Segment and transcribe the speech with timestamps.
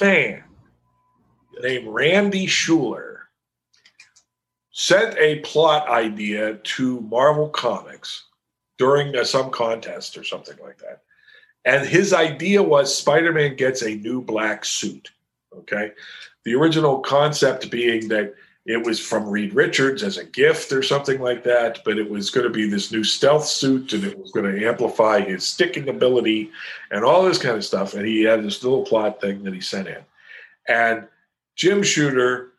[0.00, 0.42] fan
[1.62, 3.18] named Randy Schueller
[4.72, 8.24] sent a plot idea to Marvel Comics
[8.78, 11.02] during some contest or something like that.
[11.66, 15.10] And his idea was Spider Man gets a new black suit.
[15.54, 15.92] Okay.
[16.46, 18.32] The original concept being that
[18.70, 22.30] it was from Reed Richards as a gift or something like that, but it was
[22.30, 25.88] going to be this new stealth suit and it was going to amplify his sticking
[25.88, 26.52] ability
[26.92, 27.94] and all this kind of stuff.
[27.94, 29.98] And he had this little plot thing that he sent in.
[30.68, 31.08] And
[31.56, 32.52] Jim Shooter,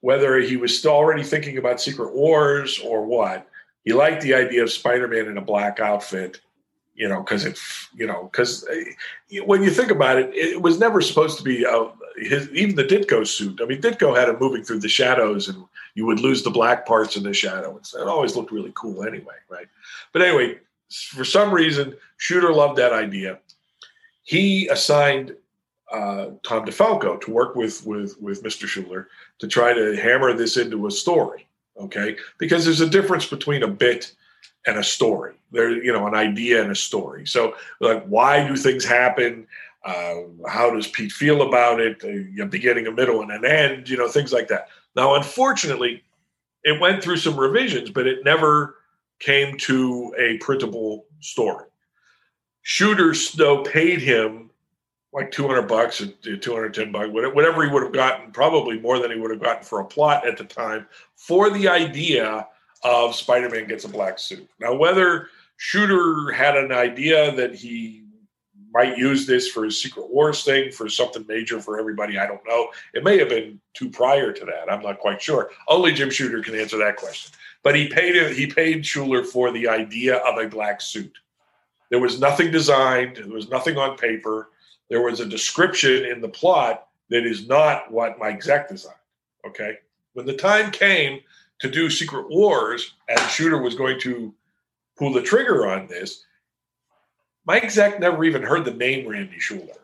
[0.00, 3.48] whether he was still already thinking about Secret Wars or what,
[3.84, 6.40] he liked the idea of Spider Man in a black outfit
[6.94, 7.58] you know, because it,
[7.94, 11.66] you know, because uh, when you think about it, it was never supposed to be
[11.66, 11.86] uh,
[12.16, 13.60] his, even the Ditko suit.
[13.60, 16.86] I mean, Ditko had him moving through the shadows, and you would lose the black
[16.86, 17.76] parts in the shadow.
[17.76, 19.66] It always looked really cool, anyway, right?
[20.12, 20.58] But anyway,
[20.90, 23.38] for some reason, Shooter loved that idea.
[24.22, 25.34] He assigned
[25.92, 28.66] uh, Tom DeFalco to work with with with Mr.
[28.66, 29.06] Schueller
[29.38, 31.46] to try to hammer this into a story.
[31.76, 34.12] Okay, because there's a difference between a bit
[34.66, 35.34] and a story.
[35.52, 37.26] There, you know, an idea and a story.
[37.26, 39.46] So, like, why do things happen?
[39.84, 40.14] Uh,
[40.48, 42.02] how does Pete feel about it?
[42.02, 43.88] A beginning, a middle, and an end.
[43.88, 44.68] You know, things like that.
[44.96, 46.02] Now, unfortunately,
[46.64, 48.76] it went through some revisions, but it never
[49.18, 51.66] came to a printable story.
[52.62, 54.50] Shooter though paid him
[55.12, 59.18] like 200 bucks or 210 bucks, whatever he would have gotten, probably more than he
[59.18, 62.48] would have gotten for a plot at the time for the idea
[62.84, 64.48] of Spider-Man gets a black suit.
[64.60, 68.04] Now, whether Shooter had an idea that he
[68.72, 72.46] might use this for his Secret Wars thing for something major for everybody, I don't
[72.46, 72.68] know.
[72.92, 74.70] It may have been too prior to that.
[74.70, 75.50] I'm not quite sure.
[75.68, 77.32] Only Jim Shooter can answer that question.
[77.62, 81.16] But he paid he paid Schueller for the idea of a black suit.
[81.90, 83.16] There was nothing designed.
[83.16, 84.50] There was nothing on paper.
[84.90, 88.96] There was a description in the plot that is not what Mike Zeck designed.
[89.46, 89.78] Okay.
[90.12, 91.20] When the time came
[91.60, 94.34] to do Secret Wars, and Shooter was going to
[94.98, 96.24] pull the trigger on this,
[97.46, 99.76] Mike Zeck never even heard the name Randy Schueller.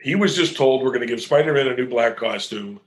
[0.00, 2.80] He was just told, we're going to give Spider Man a new black costume.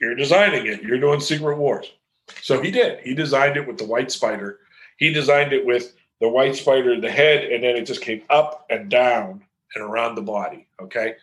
[0.00, 1.92] You're designing it, you're doing Secret Wars.
[2.42, 3.00] So he did.
[3.00, 4.60] He designed it with the white spider.
[4.98, 8.22] He designed it with the white spider in the head, and then it just came
[8.30, 10.66] up and down and around the body.
[10.80, 11.14] Okay.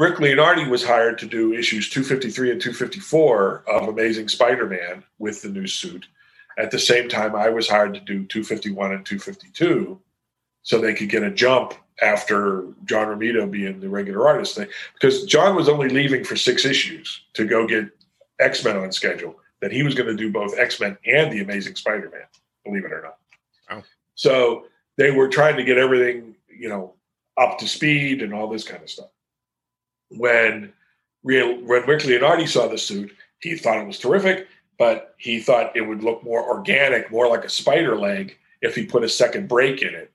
[0.00, 5.42] Rick Leonardi was hired to do issues 253 and 254 of Amazing Spider Man with
[5.42, 6.06] the new suit.
[6.56, 10.00] At the same time, I was hired to do 251 and 252
[10.62, 14.68] so they could get a jump after John Romita being the regular artist thing.
[14.94, 17.90] Because John was only leaving for six issues to go get
[18.38, 21.42] X Men on schedule, that he was going to do both X Men and the
[21.42, 22.24] Amazing Spider Man,
[22.64, 23.18] believe it or not.
[23.68, 23.82] Oh.
[24.14, 24.64] So
[24.96, 26.94] they were trying to get everything, you know,
[27.36, 29.10] up to speed and all this kind of stuff
[30.10, 30.72] when
[31.22, 34.46] real when Rick Leonardi saw the suit, he thought it was terrific,
[34.78, 38.84] but he thought it would look more organic, more like a spider leg if he
[38.84, 40.12] put a second break in it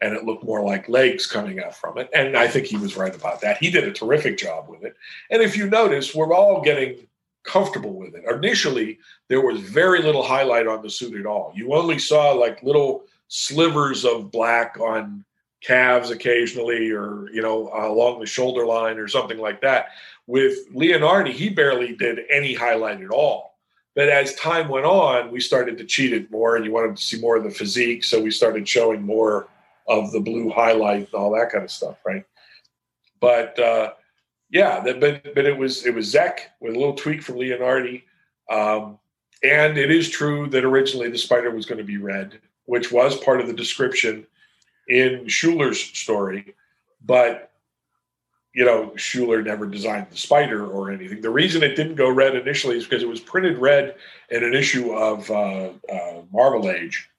[0.00, 2.08] and it looked more like legs coming out from it.
[2.12, 3.58] And I think he was right about that.
[3.58, 4.94] He did a terrific job with it.
[5.30, 7.06] And if you notice, we're all getting
[7.44, 8.24] comfortable with it.
[8.30, 11.52] Initially, there was very little highlight on the suit at all.
[11.54, 15.24] You only saw like little slivers of black on
[15.62, 19.88] calves occasionally or you know along the shoulder line or something like that.
[20.26, 23.58] With leonardi he barely did any highlight at all.
[23.94, 27.02] But as time went on we started to cheat it more and you wanted to
[27.02, 28.04] see more of the physique.
[28.04, 29.48] So we started showing more
[29.88, 32.24] of the blue highlight and all that kind of stuff right?
[33.20, 33.92] But uh,
[34.50, 38.02] yeah but but it was it was Zeck with a little tweak from leonardi.
[38.50, 38.98] Um,
[39.42, 43.16] and it is true that originally the spider was going to be red which was
[43.16, 44.26] part of the description
[44.88, 46.54] in Schueller's story,
[47.04, 47.52] but
[48.56, 51.20] you know, Schuler never designed the spider or anything.
[51.20, 53.96] The reason it didn't go red initially is because it was printed red
[54.30, 57.10] in an issue of uh, uh, Marvel Age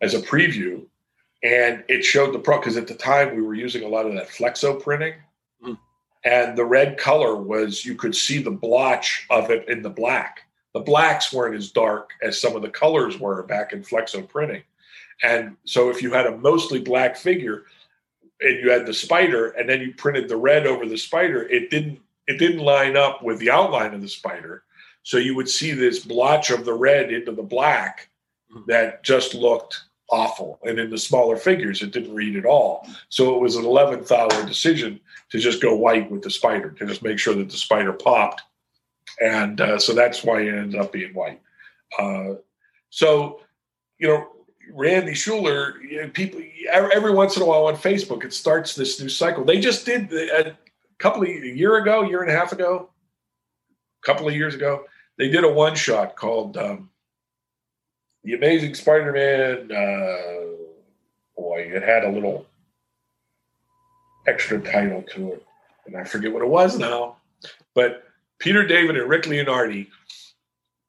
[0.00, 0.84] as a preview,
[1.44, 4.14] and it showed the pro because at the time we were using a lot of
[4.14, 5.14] that flexo printing,
[5.64, 5.78] mm.
[6.24, 10.40] and the red color was you could see the blotch of it in the black.
[10.74, 14.64] The blacks weren't as dark as some of the colors were back in flexo printing.
[15.22, 17.64] And so if you had a mostly black figure
[18.40, 21.70] and you had the spider and then you printed the red over the spider, it
[21.70, 24.62] didn't it didn't line up with the outline of the spider.
[25.02, 28.08] So you would see this blotch of the red into the black
[28.50, 28.60] hmm.
[28.68, 30.60] that just looked awful.
[30.62, 32.86] And in the smaller figures, it didn't read at all.
[33.08, 36.86] So it was an 11th hour decision to just go white with the spider, to
[36.86, 38.42] just make sure that the spider popped.
[39.20, 41.40] And uh, so that's why it ended up being white.
[41.98, 42.34] Uh,
[42.90, 43.40] so,
[43.98, 44.31] you know,
[44.70, 49.00] Randy Schueller, you know, people every once in a while on Facebook, it starts this
[49.00, 49.44] new cycle.
[49.44, 50.56] They just did a
[50.98, 52.90] couple of a year ago, year and a half ago,
[54.02, 54.84] a couple of years ago,
[55.18, 56.90] they did a one shot called um,
[58.24, 60.56] "The Amazing Spider-Man." Uh,
[61.36, 62.46] boy, it had a little
[64.26, 65.46] extra title to it,
[65.86, 67.16] and I forget what it was now.
[67.74, 68.04] But
[68.38, 69.88] Peter David and Rick Leonardi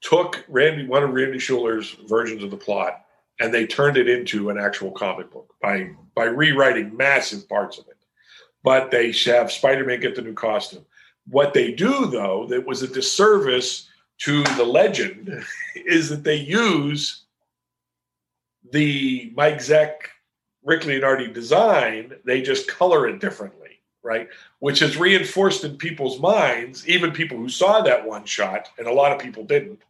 [0.02, 3.03] took Randy one of Randy Schueller's versions of the plot
[3.40, 7.88] and they turned it into an actual comic book by by rewriting massive parts of
[7.88, 7.98] it.
[8.64, 10.86] But they have Spider-Man get the new costume.
[11.28, 13.90] What they do though, that was a disservice
[14.20, 15.44] to the legend,
[15.76, 17.24] is that they use
[18.72, 19.94] the Mike Zeck,
[20.64, 22.14] Rick Leonardi design.
[22.26, 24.30] They just color it differently, right?
[24.60, 28.94] Which is reinforced in people's minds, even people who saw that one shot, and a
[28.94, 29.82] lot of people didn't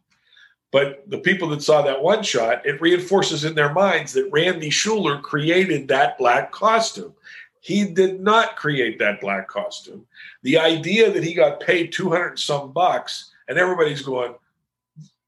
[0.74, 4.70] but the people that saw that one shot, it reinforces in their minds that Randy
[4.70, 7.14] Schueller created that black costume.
[7.60, 10.04] He did not create that black costume.
[10.42, 14.34] The idea that he got paid 200 some bucks and everybody's going,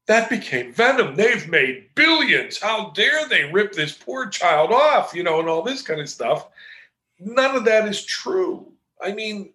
[0.07, 1.15] that became Venom.
[1.15, 2.59] They've made billions.
[2.59, 6.09] How dare they rip this poor child off, you know, and all this kind of
[6.09, 6.49] stuff.
[7.21, 8.69] None of that is true.
[9.01, 9.53] I mean,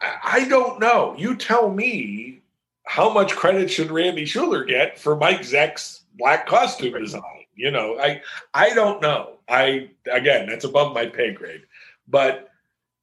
[0.00, 1.14] I don't know.
[1.18, 2.39] You tell me
[2.84, 7.22] how much credit should Randy Schueller get for Mike Zeck's black costume design?
[7.54, 8.22] You know, I
[8.54, 9.38] I don't know.
[9.48, 11.62] I again, that's above my pay grade,
[12.08, 12.48] but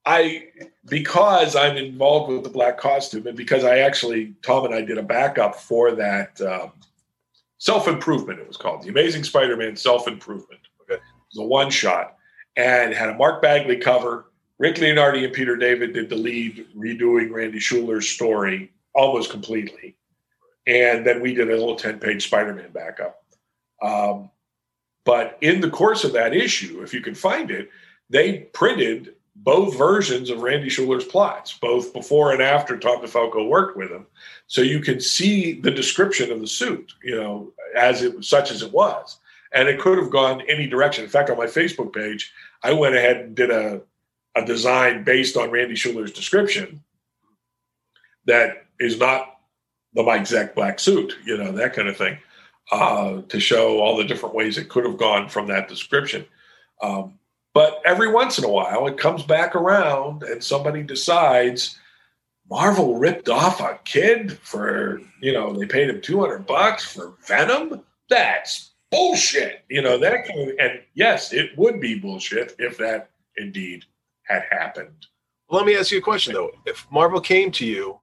[0.06, 0.48] I
[0.86, 4.98] because I'm involved with the black costume and because I actually Tom and I did
[4.98, 6.72] a backup for that um,
[7.58, 8.40] self improvement.
[8.40, 10.62] It was called the Amazing Spider-Man Self Improvement.
[10.82, 12.18] Okay, it was a one shot
[12.56, 14.32] and had a Mark Bagley cover.
[14.60, 19.96] Rick Leonardi and Peter David did the lead, redoing Randy Schueller's story almost completely.
[20.66, 23.24] And then we did a little 10 page Spider Man backup.
[23.82, 24.32] Um,
[25.06, 27.70] but in the course of that issue, if you can find it,
[28.10, 33.78] they printed both versions of Randy Schueller's plots, both before and after Tom DeFalco worked
[33.78, 34.08] with him.
[34.48, 38.52] So you can see the description of the suit, you know, as it was such
[38.52, 39.20] as it was.
[39.54, 41.04] And it could have gone any direction.
[41.04, 42.34] In fact, on my Facebook page,
[42.64, 43.82] I went ahead and did a,
[44.36, 46.84] a design based on Randy Schueller's description
[48.26, 49.40] that is not
[49.94, 52.18] the Mike Zeck black suit, you know, that kind of thing,
[52.72, 56.26] uh, to show all the different ways it could have gone from that description.
[56.82, 57.18] Um,
[57.54, 61.80] but every once in a while, it comes back around and somebody decides
[62.50, 67.84] Marvel ripped off a kid for, you know, they paid him 200 bucks for Venom.
[68.10, 69.64] That's bullshit.
[69.70, 73.86] You know, that of, and yes, it would be bullshit if that indeed
[74.24, 75.08] had happened.
[75.50, 76.52] Let me ask you a question though.
[76.66, 78.00] If Marvel came to you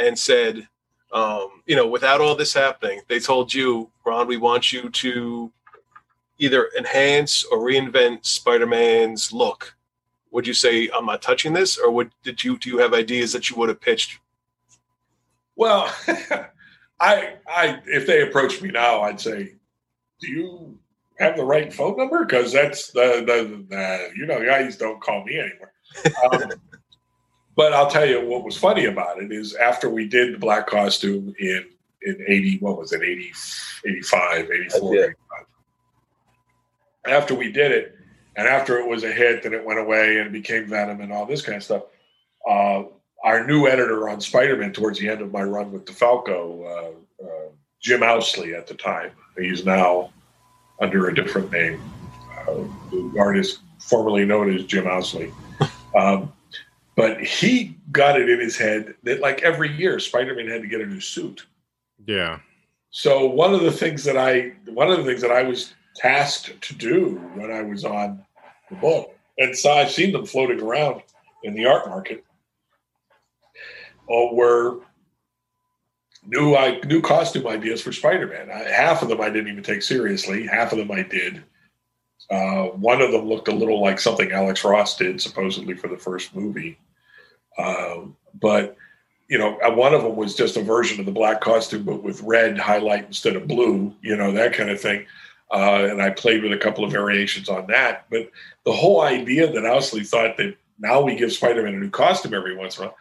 [0.00, 0.68] and said,
[1.12, 5.52] um, you know, without all this happening, they told you, Ron, we want you to
[6.38, 9.76] either enhance or reinvent Spider-Man's look.
[10.30, 13.32] Would you say I'm not touching this, or would did you do you have ideas
[13.32, 14.20] that you would have pitched?
[15.56, 15.92] Well,
[17.00, 19.54] I I if they approached me now, I'd say,
[20.20, 20.78] do you
[21.18, 22.24] have the right phone number?
[22.24, 25.72] Because that's the, the the you know guys don't call me anymore.
[26.32, 26.52] Um,
[27.60, 30.66] but I'll tell you what was funny about it is after we did the black
[30.66, 31.66] costume in
[32.00, 33.34] in 80, what was it, 80,
[33.86, 35.14] 85, 84, 85.
[37.06, 37.94] After we did it,
[38.34, 41.12] and after it was a hit and it went away and it became Venom and
[41.12, 41.82] all this kind of stuff,
[42.48, 42.84] uh,
[43.22, 47.22] our new editor on Spider Man towards the end of my run with DeFalco, uh,
[47.22, 47.48] uh,
[47.82, 50.10] Jim Owsley at the time, he's now
[50.80, 51.78] under a different name,
[52.38, 52.54] uh,
[52.90, 55.30] the artist formerly known as Jim Owsley.
[55.92, 56.32] Um,
[56.96, 60.80] but he got it in his head that like every year Spider-Man had to get
[60.80, 61.46] a new suit.
[62.06, 62.40] Yeah.
[62.90, 66.60] So one of the things that I one of the things that I was tasked
[66.60, 68.24] to do when I was on
[68.68, 71.02] the book, and so I've seen them floating around
[71.44, 72.24] in the art market,
[74.10, 74.80] uh, were
[76.26, 78.50] new I, new costume ideas for Spider-Man.
[78.50, 80.46] I, half of them I didn't even take seriously.
[80.46, 81.42] Half of them I did.
[82.30, 85.96] Uh, one of them looked a little like something Alex Ross did, supposedly for the
[85.96, 86.78] first movie.
[87.58, 88.76] Um, but
[89.28, 92.02] you know, uh, one of them was just a version of the black costume, but
[92.02, 93.94] with red highlight instead of blue.
[94.02, 95.06] You know, that kind of thing.
[95.52, 98.06] Uh, and I played with a couple of variations on that.
[98.10, 98.30] But
[98.64, 102.56] the whole idea that Owsley thought that now we give Spider-Man a new costume every
[102.56, 102.96] once in a while,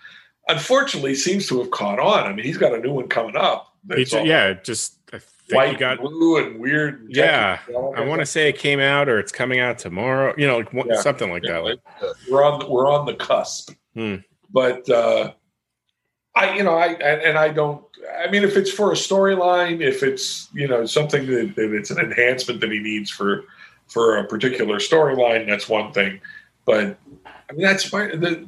[0.48, 2.25] unfortunately, seems to have caught on.
[2.25, 3.75] I mean, he's got a new one coming up.
[4.25, 4.98] Yeah, just
[5.51, 7.07] white, got blue, and weird.
[7.09, 7.59] Yeah,
[7.95, 10.33] I want to say it came out or it's coming out tomorrow.
[10.37, 11.01] You know, like yeah.
[11.01, 11.63] something like yeah, that.
[11.63, 11.79] Like
[12.29, 13.71] we're on the, we're on the cusp.
[13.93, 14.17] Hmm
[14.51, 15.33] but uh,
[16.35, 17.83] I, you know, I and, and, I don't.
[18.23, 21.91] I mean, if it's for a storyline, if it's you know something that, that it's
[21.91, 23.45] an enhancement that he needs for
[23.87, 26.19] for a particular storyline, that's one thing.
[26.65, 28.47] But I mean, that's my the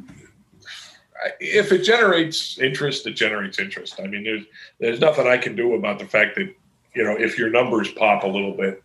[1.40, 4.00] if it generates interest, it generates interest.
[4.00, 4.46] I mean, there's
[4.80, 6.54] there's nothing I can do about the fact that
[6.94, 8.84] you know if your numbers pop a little bit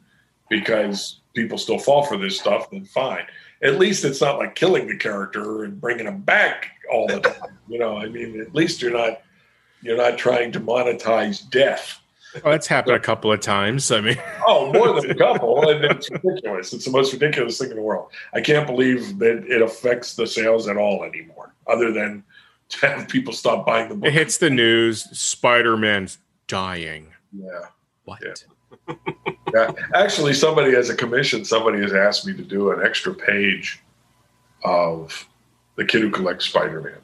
[0.48, 3.24] because people still fall for this stuff, then fine.
[3.62, 7.52] At least it's not like killing the character and bringing them back all the time.
[7.68, 9.22] You know, I mean, at least you're not
[9.82, 12.00] you're not trying to monetize death.
[12.34, 13.90] Well, that's happened a couple of times.
[13.90, 16.72] I mean, oh, more than a couple, and it's ridiculous.
[16.72, 18.12] It's the most ridiculous thing in the world.
[18.32, 22.22] I can't believe that it affects the sales at all anymore, other than
[22.68, 24.06] to have people stop buying the book.
[24.06, 25.02] it hits the news.
[25.18, 27.08] Spider Man's dying.
[27.32, 27.66] Yeah.
[28.06, 28.22] What?
[28.24, 28.94] Yeah.
[29.52, 29.72] yeah.
[29.94, 33.82] Actually, somebody as a commission, somebody has asked me to do an extra page
[34.64, 35.28] of
[35.76, 36.98] the kid who collects Spider Man.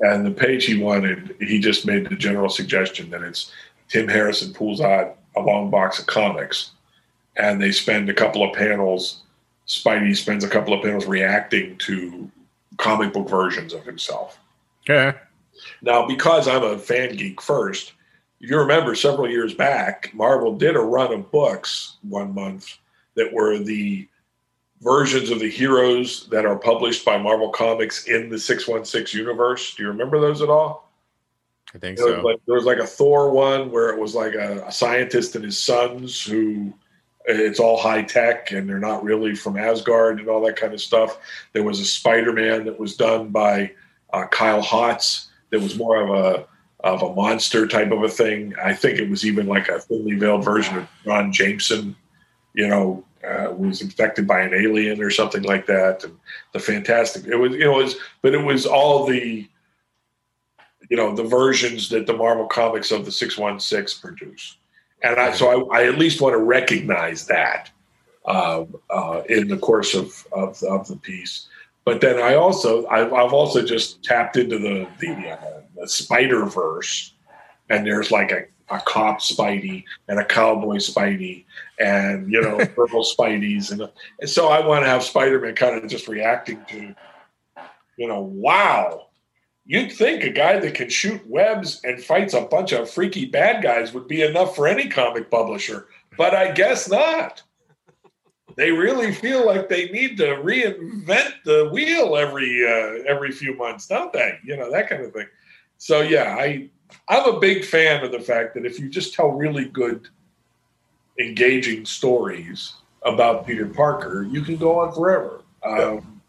[0.00, 3.50] And the page he wanted, he just made the general suggestion that it's
[3.88, 6.72] Tim Harrison pulls out a long box of comics
[7.36, 9.22] and they spend a couple of panels.
[9.66, 12.30] Spidey spends a couple of panels reacting to
[12.76, 14.38] comic book versions of himself.
[14.86, 15.14] Yeah.
[15.80, 17.92] Now, because I'm a fan geek first,
[18.40, 22.78] if you remember several years back, Marvel did a run of books one month
[23.14, 24.08] that were the
[24.80, 29.74] versions of the heroes that are published by Marvel Comics in the 616 universe.
[29.74, 30.90] Do you remember those at all?
[31.74, 32.20] I think so.
[32.20, 35.44] like, there was like a Thor one where it was like a, a scientist and
[35.44, 36.72] his sons who
[37.26, 40.80] it's all high tech and they're not really from Asgard and all that kind of
[40.80, 41.18] stuff.
[41.52, 43.72] There was a Spider Man that was done by
[44.12, 46.46] uh, Kyle Hotz that was more of a
[46.86, 48.54] of a monster type of a thing.
[48.62, 51.96] I think it was even like a thinly veiled version of Ron Jameson,
[52.54, 56.04] you know, uh, was infected by an alien or something like that.
[56.04, 56.16] And
[56.52, 59.48] the fantastic, it was, you know, it was, but it was all the,
[60.88, 64.56] you know, the versions that the Marvel comics of the 616 produce.
[65.02, 67.70] And I, so I, I at least want to recognize that
[68.24, 71.48] uh, uh, in the course of, of, of the piece.
[71.86, 76.44] But then I also, I've, I've also just tapped into the, the, uh, the Spider
[76.44, 77.14] Verse,
[77.70, 81.44] and there's like a, a cop Spidey and a cowboy Spidey,
[81.78, 83.88] and you know purple Spideys, and,
[84.20, 86.92] and so I want to have Spider Man kind of just reacting to,
[87.96, 89.06] you know, wow,
[89.64, 93.62] you'd think a guy that can shoot webs and fights a bunch of freaky bad
[93.62, 95.86] guys would be enough for any comic publisher,
[96.18, 97.44] but I guess not.
[98.56, 103.86] They really feel like they need to reinvent the wheel every uh, every few months,
[103.86, 104.38] don't they?
[104.42, 105.26] You know that kind of thing.
[105.78, 106.70] So yeah, I
[107.08, 110.08] I'm a big fan of the fact that if you just tell really good,
[111.18, 115.42] engaging stories about Peter Parker, you can go on forever.
[115.62, 116.22] Um,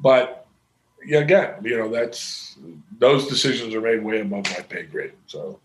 [0.00, 0.46] but
[1.06, 2.56] yeah, again, you know that's
[2.98, 5.12] those decisions are made way above my pay grade.
[5.26, 5.60] So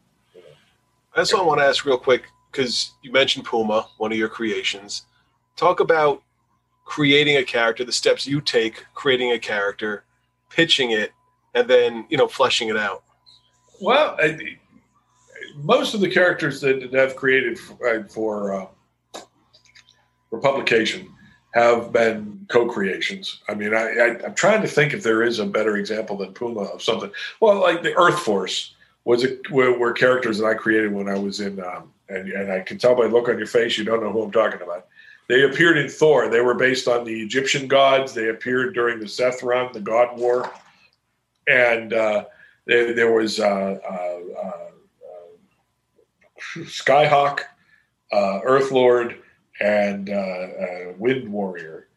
[1.16, 4.30] That's what I want to ask real quick because you mentioned Puma, one of your
[4.30, 5.06] creations.
[5.60, 6.24] Talk about
[6.86, 10.06] creating a character, the steps you take creating a character,
[10.50, 11.12] pitching it,
[11.54, 13.04] and then you know fleshing it out.
[13.82, 14.58] Well, I,
[15.58, 21.14] most of the characters that, I've created for uh, for, uh, publication
[21.56, 23.42] have been co-creations.
[23.50, 26.62] I mean, I, I'm trying to think if there is a better example than Puma
[26.62, 27.12] of something.
[27.42, 31.20] Well, like the Earth Force was a, were, were characters that I created when I
[31.20, 33.84] was in, um, and, and I can tell by the look on your face you
[33.84, 34.88] don't know who I'm talking about.
[35.30, 36.28] They appeared in Thor.
[36.28, 38.14] They were based on the Egyptian gods.
[38.14, 40.52] They appeared during the Seth run, the God War,
[41.48, 42.26] and uh,
[42.66, 44.70] there, there was uh, uh, uh,
[46.66, 47.42] Skyhawk,
[48.12, 49.18] uh, Earth Lord,
[49.62, 50.10] and
[50.98, 51.88] Wind Warrior.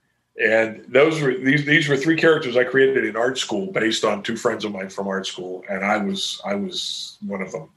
[0.43, 4.23] And those were these these were three characters I created in art school based on
[4.23, 7.69] two friends of mine from art school, and I was I was one of them.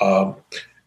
[0.00, 0.36] Um,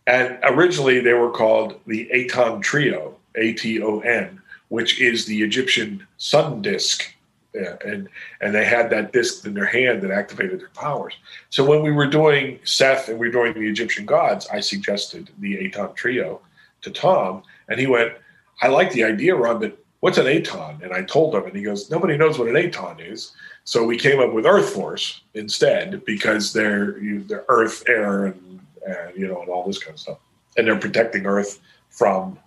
[0.07, 5.41] and originally they were called the Aton Trio, A T O N, which is the
[5.41, 7.13] Egyptian sun disk
[7.57, 8.07] yeah, and
[8.41, 11.15] and they had that disc in their hand that activated their powers.
[11.49, 15.29] So when we were doing Seth and we were doing the Egyptian gods, I suggested
[15.39, 16.41] the Aton trio
[16.81, 18.13] to Tom, and he went,
[18.61, 21.63] "I like the idea, Ron, but what's an Aton?" And I told him, and he
[21.63, 23.31] goes, "Nobody knows what an Aton is."
[23.63, 28.59] So we came up with Earth Force instead because they're you, they're Earth, air, and,
[28.85, 30.19] and you know, and all this kind of stuff,
[30.57, 32.37] and they're protecting Earth from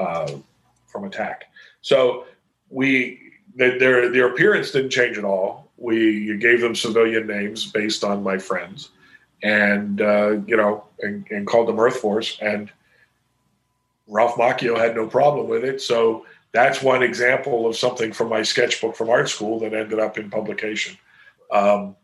[0.00, 0.38] uh,
[0.86, 1.44] from attack.
[1.82, 2.26] So
[2.70, 3.20] we
[3.54, 5.70] their their appearance didn't change at all.
[5.76, 8.90] We gave them civilian names based on my friends,
[9.42, 12.38] and uh, you know, and, and, called them Earth Force.
[12.40, 12.70] And
[14.06, 15.80] Ralph Macchio had no problem with it.
[15.80, 20.18] So that's one example of something from my sketchbook from art school that ended up
[20.18, 20.96] in publication.
[21.50, 21.96] Um,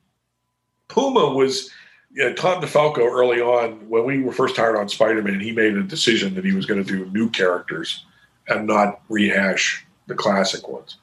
[0.88, 1.70] Puma was.
[2.16, 5.76] Know, Tom DeFalco early on, when we were first hired on Spider Man, he made
[5.76, 8.04] a decision that he was going to do new characters
[8.48, 10.96] and not rehash the classic ones.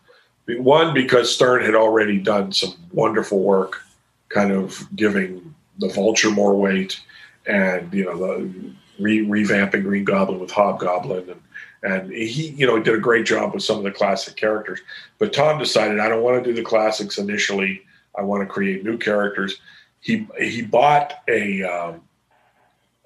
[0.47, 3.81] One because Stern had already done some wonderful work,
[4.29, 6.99] kind of giving the Vulture more weight,
[7.45, 11.41] and you know the re- revamping Green Goblin with Hobgoblin, and
[11.83, 14.81] and he you know did a great job with some of the classic characters.
[15.19, 17.83] But Tom decided I don't want to do the classics initially.
[18.17, 19.59] I want to create new characters.
[20.03, 22.01] He he bought a um,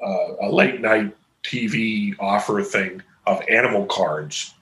[0.03, 4.55] uh, a late night TV offer thing of animal cards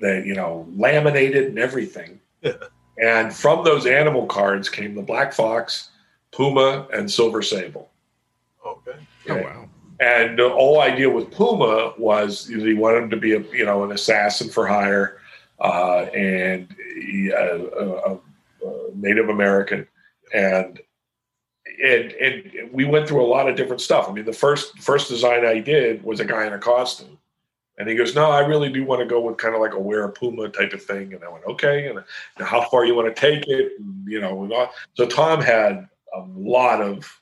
[0.00, 2.20] that you know laminated and everything.
[2.42, 2.52] Yeah.
[3.00, 5.90] And from those animal cards came the black fox,
[6.32, 7.90] puma, and silver sable.
[8.66, 8.98] Okay.
[9.28, 9.68] Oh wow.
[10.00, 13.84] And the whole idea with Puma was he wanted him to be a you know
[13.84, 15.20] an assassin for hire,
[15.60, 18.20] uh, and he, uh, a, a
[18.96, 19.86] Native American,
[20.34, 20.80] and
[21.84, 24.08] and and we went through a lot of different stuff.
[24.08, 27.18] I mean, the first first design I did was a guy in a costume,
[27.78, 29.78] and he goes, "No, I really do want to go with kind of like a
[29.78, 32.02] wear a Puma type of thing." And I went, "Okay." And
[32.38, 33.72] how far you want to take it?
[33.78, 37.20] And, you know, so Tom had a lot of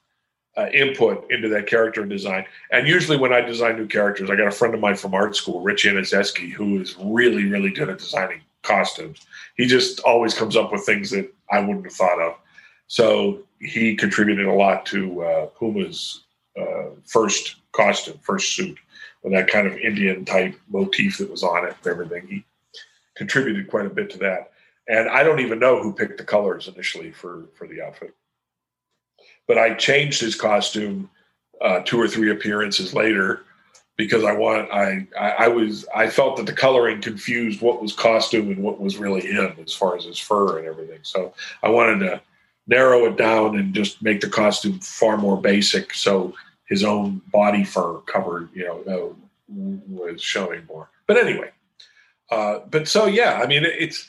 [0.56, 2.44] uh, input into that character design.
[2.70, 5.36] And usually, when I design new characters, I got a friend of mine from art
[5.36, 9.26] school, Rich Anizeski, who is really, really good at designing costumes.
[9.56, 12.36] He just always comes up with things that I wouldn't have thought of.
[12.88, 16.24] So he contributed a lot to uh, Puma's
[16.58, 18.78] uh, first costume, first suit,
[19.22, 22.26] with that kind of Indian type motif that was on it and everything.
[22.28, 22.44] He
[23.16, 24.52] contributed quite a bit to that.
[24.88, 28.14] And I don't even know who picked the colors initially for for the outfit
[29.46, 31.10] but I changed his costume
[31.60, 33.44] uh, two or three appearances later
[33.96, 37.92] because I want I, I I was I felt that the coloring confused what was
[37.92, 40.98] costume and what was really him as far as his fur and everything.
[41.02, 41.32] So
[41.62, 42.20] I wanted to
[42.66, 46.34] narrow it down and just make the costume far more basic, so
[46.68, 49.14] his own body fur covered you know uh,
[49.88, 50.88] was showing more.
[51.06, 51.50] But anyway,
[52.30, 54.08] uh, but so yeah, I mean it's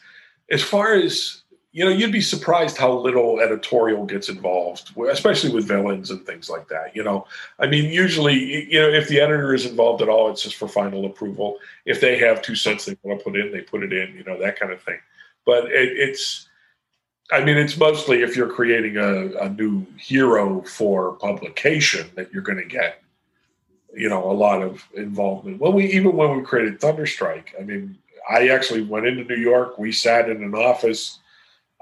[0.50, 1.44] as far as
[1.78, 6.50] you know, you'd be surprised how little editorial gets involved, especially with villains and things
[6.50, 6.96] like that.
[6.96, 7.28] You know,
[7.60, 10.68] I mean, usually, you know, if the editor is involved at all, it's just for
[10.68, 11.60] final approval.
[11.86, 14.16] If they have two cents they want to put in, they put it in.
[14.16, 14.98] You know, that kind of thing.
[15.46, 16.50] But it, it's,
[17.32, 22.42] I mean, it's mostly if you're creating a, a new hero for publication that you're
[22.42, 23.02] going to get,
[23.94, 25.60] you know, a lot of involvement.
[25.60, 27.98] When we even when we created Thunderstrike, I mean,
[28.30, 29.78] I actually went into New York.
[29.78, 31.20] We sat in an office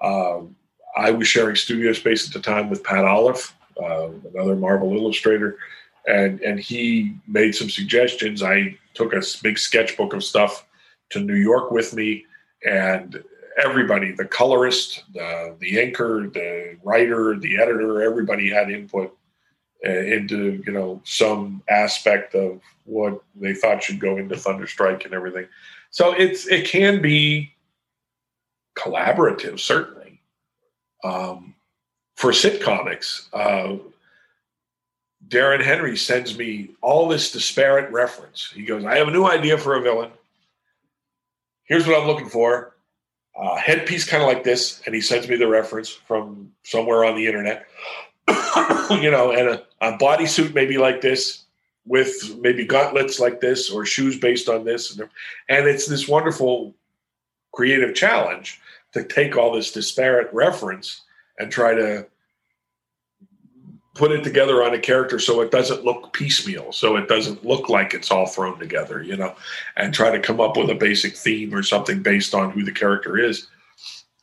[0.02, 0.56] um,
[0.96, 5.58] I was sharing studio space at the time with Pat Olliffe, uh, another Marvel illustrator,
[6.08, 8.44] and and he made some suggestions.
[8.44, 10.66] I took a big sketchbook of stuff
[11.10, 12.26] to New York with me,
[12.66, 13.24] and
[13.58, 19.16] everybody, the colorist, the the inker, the writer, the editor, everybody had input
[19.86, 25.14] uh, into you know some aspect of what they thought should go into Thunderstrike and
[25.14, 25.48] everything.
[25.92, 27.54] So it's it can be
[28.78, 30.22] collaborative, certainly.
[31.04, 31.56] Um,
[32.16, 33.78] for sitcomics, uh,
[35.28, 38.52] Darin Henry sends me all this disparate reference.
[38.54, 40.12] He goes, I have a new idea for a villain.
[41.66, 42.75] Here's what I'm looking for.
[43.36, 47.16] Uh, headpiece kind of like this, and he sends me the reference from somewhere on
[47.16, 47.66] the internet.
[49.02, 51.44] you know, and a, a bodysuit maybe like this,
[51.86, 55.10] with maybe gauntlets like this, or shoes based on this, and,
[55.50, 56.74] and it's this wonderful
[57.52, 58.60] creative challenge
[58.94, 61.02] to take all this disparate reference
[61.38, 62.08] and try to
[63.96, 67.70] put it together on a character so it doesn't look piecemeal so it doesn't look
[67.70, 69.34] like it's all thrown together you know
[69.78, 72.72] and try to come up with a basic theme or something based on who the
[72.72, 73.48] character is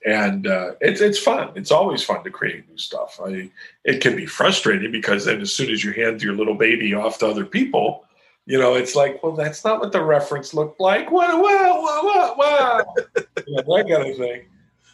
[0.05, 3.51] and uh, it's it's fun it's always fun to create new stuff I,
[3.85, 7.19] it can be frustrating because then as soon as you hand your little baby off
[7.19, 8.05] to other people
[8.45, 11.13] you know, it's like, well, that's not what the reference looked like.
[11.13, 12.95] What, what, what, what, wow.
[13.47, 14.47] you that kind of thing.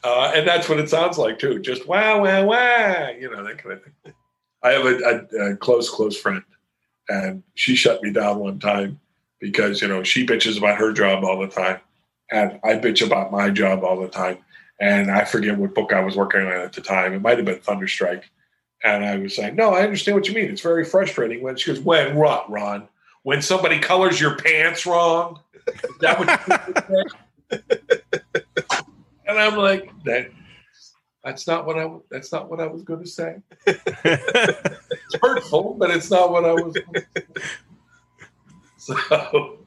[0.04, 1.58] Uh, and that's what it sounds like too.
[1.58, 3.08] Just wow, wow, wow.
[3.18, 4.12] You know, that kind of thing.
[4.62, 6.42] I have a, a, a close, close friend,
[7.08, 9.00] and she shut me down one time
[9.40, 11.80] because, you know, she bitches about her job all the time.
[12.30, 14.38] And I bitch about my job all the time.
[14.80, 17.12] And I forget what book I was working on at the time.
[17.12, 18.24] It might have been Thunderstrike.
[18.84, 20.50] And I was saying, no, I understand what you mean.
[20.50, 22.88] It's very frustrating when she goes, when what, Ron?
[23.22, 25.40] When somebody colors your pants wrong?
[26.00, 26.98] That
[27.50, 27.58] you
[29.26, 30.30] And I'm like, that
[31.24, 33.36] that's not what I that's not what I was going to say.
[35.10, 36.76] It's hurtful, but it's not what I was.
[38.76, 39.58] So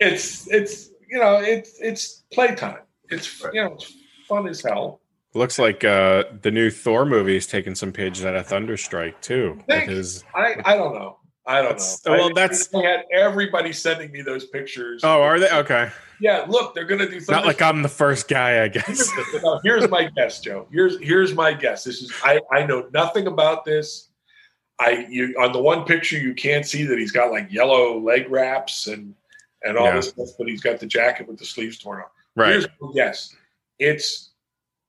[0.00, 2.78] it's it's you know it's it's playtime.
[3.08, 3.92] It's you know it's
[4.28, 5.00] fun as hell.
[5.34, 9.58] Looks like uh, the new Thor movie is taking some pages out of Thunderstrike too.
[9.68, 9.92] Thanks.
[9.92, 11.18] his- I I don't know.
[11.46, 12.12] I don't That's- know.
[12.12, 15.02] well, I- that's- I had everybody sending me those pictures.
[15.04, 15.90] Oh, are they okay?
[16.20, 16.44] yeah.
[16.48, 17.34] Look, they're gonna do something.
[17.34, 18.86] Not like I'm the first guy, I guess.
[19.12, 20.66] Here's, no, here's my guess, Joe.
[20.72, 21.84] Here's here's my guess.
[21.84, 24.08] This is I I know nothing about this.
[24.80, 28.30] I you on the one picture you can't see that he's got like yellow leg
[28.30, 29.14] wraps and
[29.62, 29.96] and all Yeah.
[29.96, 32.10] this stuff, but he's got the jacket with the sleeves torn off.
[32.36, 32.50] Right.
[32.52, 33.36] Here's my guess.
[33.78, 34.30] It's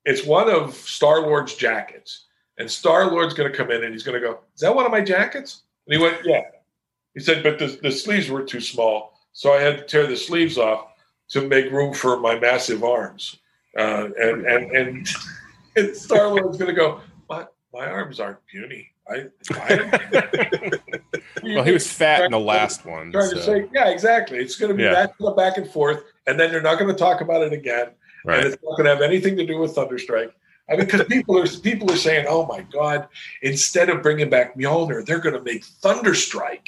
[0.05, 2.25] it's one of Star Lord's jackets,
[2.59, 4.85] and Star Lord's going to come in and he's going to go, "Is that one
[4.85, 6.41] of my jackets?" And he went, "Yeah."
[7.13, 10.17] He said, "But the the sleeves were too small, so I had to tear the
[10.17, 10.87] sleeves off
[11.29, 13.37] to make room for my massive arms."
[13.77, 15.07] Uh, and and and,
[15.75, 20.71] and Star Lord's going to go, "My my arms aren't puny." I, I
[21.43, 23.11] well, he was fat in the last one.
[23.11, 24.39] trying to say, yeah, exactly.
[24.39, 24.93] It's going to be Yeah.
[24.93, 27.53] that kind of back and forth, and then they're not going to talk about it
[27.53, 27.89] again,
[28.25, 30.31] and it's not going to have anything to do with Thunderstrike.
[30.69, 33.07] I mean, because people are people are saying, "Oh my God!"
[33.41, 36.67] Instead of bringing back Mjolnir, they're going to make Thunderstrike,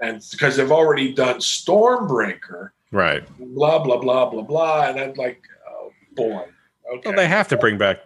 [0.00, 3.24] and because they've already done Stormbreaker, Right.
[3.38, 6.44] blah blah blah blah blah, and I'm like, "Oh boy."
[6.94, 7.02] Okay.
[7.08, 7.98] Well, they have to bring back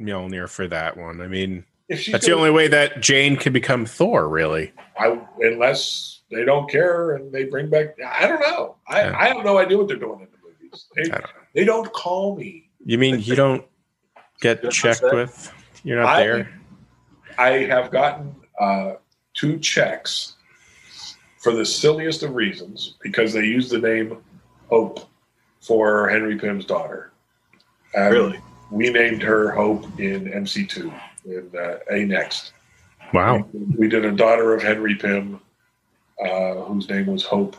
[0.00, 1.20] Mjolnir for that one.
[1.20, 4.72] I mean, that's the only way that Jane can become Thor, really.
[4.98, 7.96] I, unless they don't care and they bring back.
[8.06, 8.76] I don't know.
[8.88, 9.16] I, Yeah.
[9.18, 10.86] I have no idea what they're doing in the movies.
[10.94, 12.70] They, don't they don't call me.
[12.84, 13.64] You mean you don't
[14.40, 15.52] get Just checked with?
[15.84, 16.60] You're not I- there?
[17.38, 18.94] I have gotten uh,
[19.34, 20.34] two checks
[21.38, 24.16] for the silliest of reasons because they use the name
[24.70, 25.06] Hope
[25.60, 27.12] for Henry Pym's daughter.
[27.94, 28.40] And Really?
[28.70, 30.92] We named her Hope in MC2
[31.26, 32.52] in uh, A Next.
[33.12, 33.46] Wow.
[33.76, 35.40] We did a daughter of Henry Pym,
[36.24, 37.56] uh, whose name was Hope,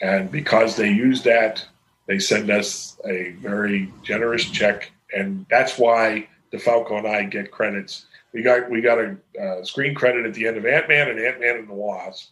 [0.00, 1.64] and because they used that,
[2.06, 8.06] they sent us a very generous check, and that's why DeFalco and I get credits.
[8.32, 11.18] We got we got a uh, screen credit at the end of Ant Man and
[11.18, 12.30] Ant Man and the Wasp,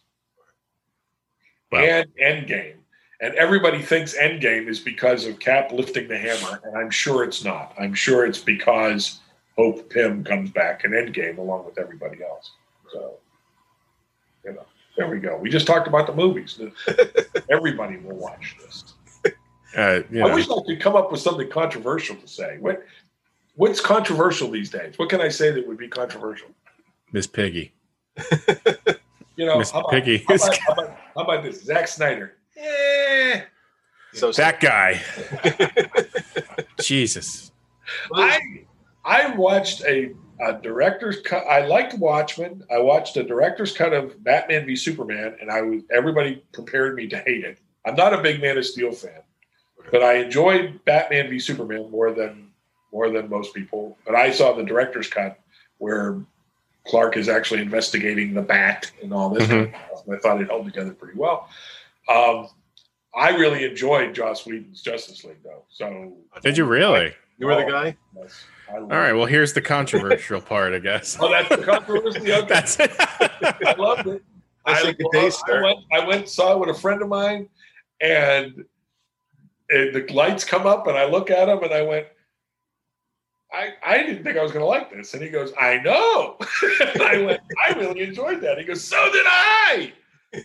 [1.73, 1.81] Wow.
[1.81, 2.77] and Endgame,
[3.21, 7.45] and everybody thinks Endgame is because of Cap lifting the hammer, and I'm sure it's
[7.45, 7.75] not.
[7.79, 9.21] I'm sure it's because
[9.57, 12.53] Hope Pym comes back in Endgame along with everybody else.
[12.93, 13.15] So,
[14.45, 14.65] you know,
[14.97, 15.37] there we go.
[15.37, 16.61] We just talked about the movies.
[17.51, 18.95] Everybody will watch this.
[19.77, 22.59] Uh, you I wish I could come up with something controversial to say.
[22.61, 22.85] What
[23.55, 24.99] What's controversial these days?
[24.99, 26.49] What can I say that would be controversial?
[27.13, 27.73] Miss Piggy.
[29.39, 30.25] You know, Miss how about, Piggy.
[30.27, 31.63] how about, how about, how about this?
[31.63, 32.35] Zack Snyder.
[32.57, 33.43] Eh.
[34.13, 35.01] So That guy.
[36.81, 37.53] Jesus.
[38.15, 38.65] I
[39.05, 41.45] I watched a, a director's cut.
[41.47, 42.65] I liked Watchmen.
[42.71, 47.07] I watched a director's cut of Batman v Superman, and I was everybody prepared me
[47.09, 47.59] to hate it.
[47.87, 49.23] I'm not a big Man of Steel fan,
[49.91, 52.51] but I enjoyed Batman v Superman more than
[52.93, 53.99] more than most people.
[54.07, 55.39] But I saw the director's cut
[55.79, 56.21] where
[56.87, 59.47] Clark is actually investigating the bat and all this.
[59.47, 61.49] kind of stuff, and I thought it held together pretty well.
[62.09, 62.49] Um,
[63.15, 65.65] I really enjoyed Joss Whedon's Justice League, though.
[65.69, 67.15] So Did you really?
[67.39, 67.97] you were the guy.
[68.17, 69.13] yes, I All right.
[69.13, 71.17] Well, here's the controversial part, I guess.
[71.21, 72.33] Oh, that's the controversy.
[72.33, 72.47] Okay.
[72.47, 72.93] That's it.
[72.99, 74.23] I loved it.
[74.65, 75.63] I I, say good day, I sir.
[75.63, 75.79] went.
[75.93, 77.49] I went saw it with a friend of mine,
[78.01, 78.65] and,
[79.71, 82.07] and the lights come up, and I look at him, and I went.
[83.51, 86.37] I, I didn't think I was going to like this, and he goes, "I know."
[87.01, 89.93] I went, "I really enjoyed that." He goes, "So did I."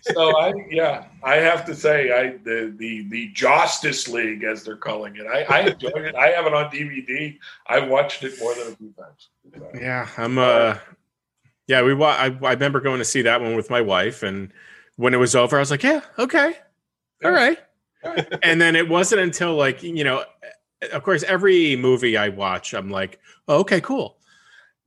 [0.02, 4.78] So I, yeah, I have to say, I the the the Justice League, as they're
[4.78, 6.16] calling it, I, I enjoyed it.
[6.16, 7.38] I have it on DVD.
[7.68, 9.30] I watched it more than a few times.
[9.54, 10.38] So, Yeah, I'm.
[10.38, 10.78] Uh,
[11.68, 11.94] yeah, we.
[11.94, 14.54] Wa- I, I remember going to see that one with my wife, and
[14.96, 16.54] when it was over, I was like, "Yeah, okay,
[17.24, 17.60] all right."
[18.44, 20.24] And then it wasn't until like you know,
[20.92, 24.18] of course, every movie I watch, I'm like, oh, "Okay, cool."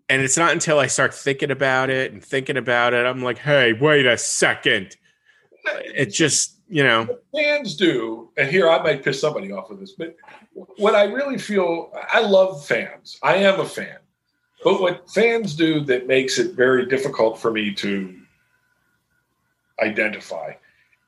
[0.09, 3.39] And it's not until I start thinking about it and thinking about it, I'm like,
[3.39, 4.97] "Hey, wait a second!
[5.95, 9.93] It just, you know, fans do, and here I might piss somebody off with this,
[9.93, 10.17] but
[10.77, 13.19] what I really feel, I love fans.
[13.23, 13.99] I am a fan.
[14.65, 18.15] But what fans do that makes it very difficult for me to
[19.81, 20.53] identify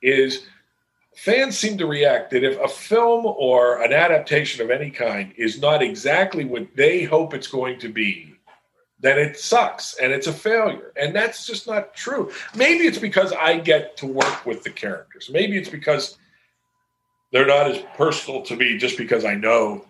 [0.03, 0.47] is
[1.19, 5.61] fans seem to react that if a film or an adaptation of any kind is
[5.61, 8.37] not exactly what they hope it's going to be,
[9.01, 10.93] then it sucks and it's a failure.
[10.97, 12.31] And that's just not true.
[12.55, 15.29] Maybe it's because I get to work with the characters.
[15.29, 16.17] Maybe it's because
[17.33, 19.85] they're not as personal to me just because I know.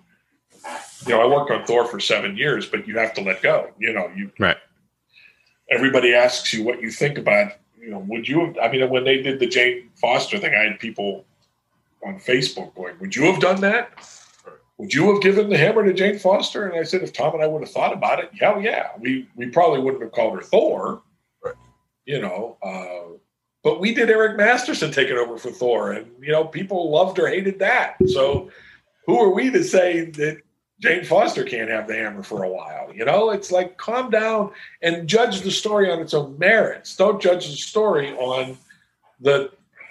[1.07, 3.71] You know, I worked on Thor for seven years, but you have to let go.
[3.79, 4.57] You know, you Right.
[5.71, 7.53] Everybody asks you what you think about.
[7.81, 8.59] You know, would you have?
[8.59, 11.25] I mean, when they did the Jane Foster thing, I had people
[12.05, 13.91] on Facebook going, "Would you have done that?
[14.79, 17.43] Would you have given the hammer to Jane Foster?" And I said, "If Tom and
[17.43, 20.43] I would have thought about it, hell yeah, we we probably wouldn't have called her
[20.43, 21.03] Thor,
[21.45, 21.55] Right.
[22.07, 23.17] you know, uh,
[23.63, 27.29] but we did Eric Masterson taking over for Thor, and you know people loved or
[27.29, 27.97] hated that.
[28.07, 28.51] So
[29.07, 30.39] who are we to say that
[30.81, 32.93] Jane Foster can't have the hammer for a while?
[32.95, 36.95] You know, it's like calm down and judge the story on its own merits.
[36.97, 38.57] Don't judge the story on
[39.21, 39.51] the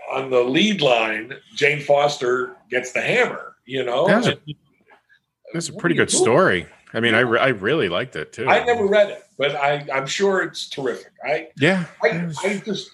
[0.10, 1.34] on the lead line.
[1.56, 3.56] Jane Foster gets the hammer.
[3.66, 4.38] You know, a-
[5.54, 6.68] That's a pretty good story.
[6.94, 8.48] I mean, I, re- I really liked it too.
[8.48, 11.12] I never read it, but I, I'm sure it's terrific.
[11.26, 11.84] I, Yeah.
[12.02, 12.92] I, I just,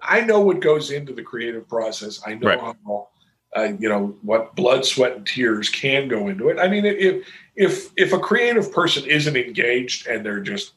[0.00, 2.20] I know what goes into the creative process.
[2.24, 2.60] I know Right.
[2.60, 3.08] how,
[3.56, 6.58] uh, you know, what blood, sweat, and tears can go into it.
[6.58, 10.72] I mean, if if if a creative person isn't engaged and they're just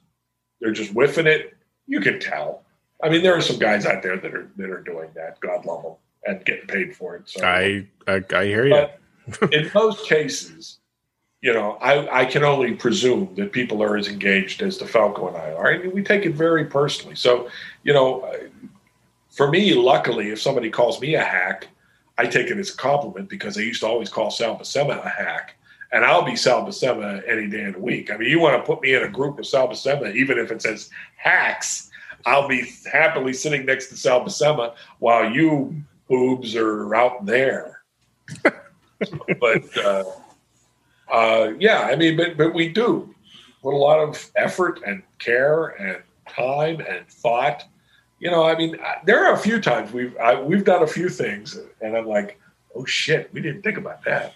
[0.61, 1.55] they're just whiffing it,
[1.87, 2.63] you can tell.
[3.03, 5.39] I mean, there are some guys out there that are that are doing that.
[5.39, 7.29] God love them and getting paid for it.
[7.29, 8.87] So I, I I hear you.
[9.51, 10.79] In most cases,
[11.41, 15.37] you know, I, I can only presume that people are as engaged as DeFalco and
[15.37, 15.73] I are.
[15.73, 17.15] I mean, we take it very personally.
[17.15, 17.49] So,
[17.83, 18.33] you know,
[19.29, 21.67] for me, luckily, if somebody calls me a hack,
[22.17, 25.09] I take it as a compliment because I used to always call Sal Buscema a
[25.09, 25.55] hack.
[25.91, 28.11] And I'll be Sal Buscema any day of the week.
[28.11, 30.51] I mean, you want to put me in a group with Sal Buscema, even if
[30.51, 31.89] it says hacks,
[32.25, 35.75] I'll be happily sitting next to Sal Buscema while you
[36.09, 37.77] boobs are out there
[39.39, 40.03] but uh,
[41.11, 43.13] uh, yeah, I mean, but but we do
[43.61, 47.63] put a lot of effort and care and time and thought.
[48.19, 51.07] You know, I mean, there are a few times we've I, we've done a few
[51.07, 52.39] things, and I'm like,
[52.75, 54.33] oh shit, we didn't think about that,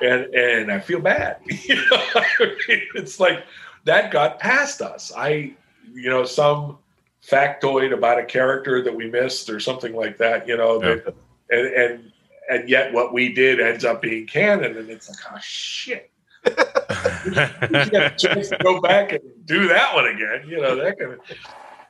[0.00, 1.38] and and I feel bad.
[1.44, 2.26] you know, I
[2.68, 3.44] mean, it's like
[3.84, 5.12] that got past us.
[5.16, 5.54] I,
[5.92, 6.78] you know, some
[7.26, 10.46] factoid about a character that we missed or something like that.
[10.46, 11.14] You know, that,
[11.50, 12.12] and and
[12.48, 16.10] and yet what we did ends up being canon, and it's like, oh shit.
[16.46, 20.46] you get a chance to go back and do that one again.
[20.46, 21.20] You know that kind of.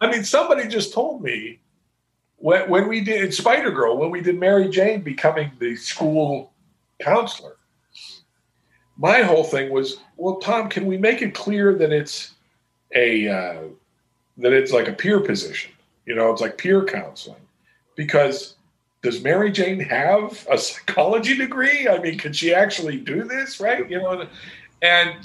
[0.05, 1.61] I mean, somebody just told me
[2.37, 6.53] when when we did Spider Girl, when we did Mary Jane becoming the school
[7.01, 7.57] counselor.
[8.99, 12.35] My whole thing was, well, Tom, can we make it clear that it's
[12.95, 13.63] a uh,
[14.37, 15.73] that it's like a peer position?
[16.05, 17.41] You know, it's like peer counseling
[17.97, 18.57] because
[19.03, 21.89] does Mary Jane have a psychology degree?
[21.89, 23.59] I mean, can she actually do this?
[23.59, 23.89] Right?
[23.89, 24.27] You know,
[24.83, 25.17] and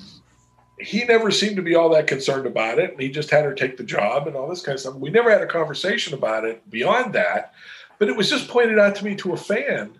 [0.79, 2.91] he never seemed to be all that concerned about it.
[2.91, 4.95] And he just had her take the job and all this kind of stuff.
[4.95, 7.53] We never had a conversation about it beyond that.
[7.97, 9.99] But it was just pointed out to me to a fan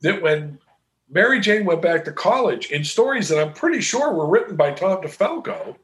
[0.00, 0.58] that when
[1.10, 4.72] Mary Jane went back to college in stories that I'm pretty sure were written by
[4.72, 5.76] Tom DeFalco,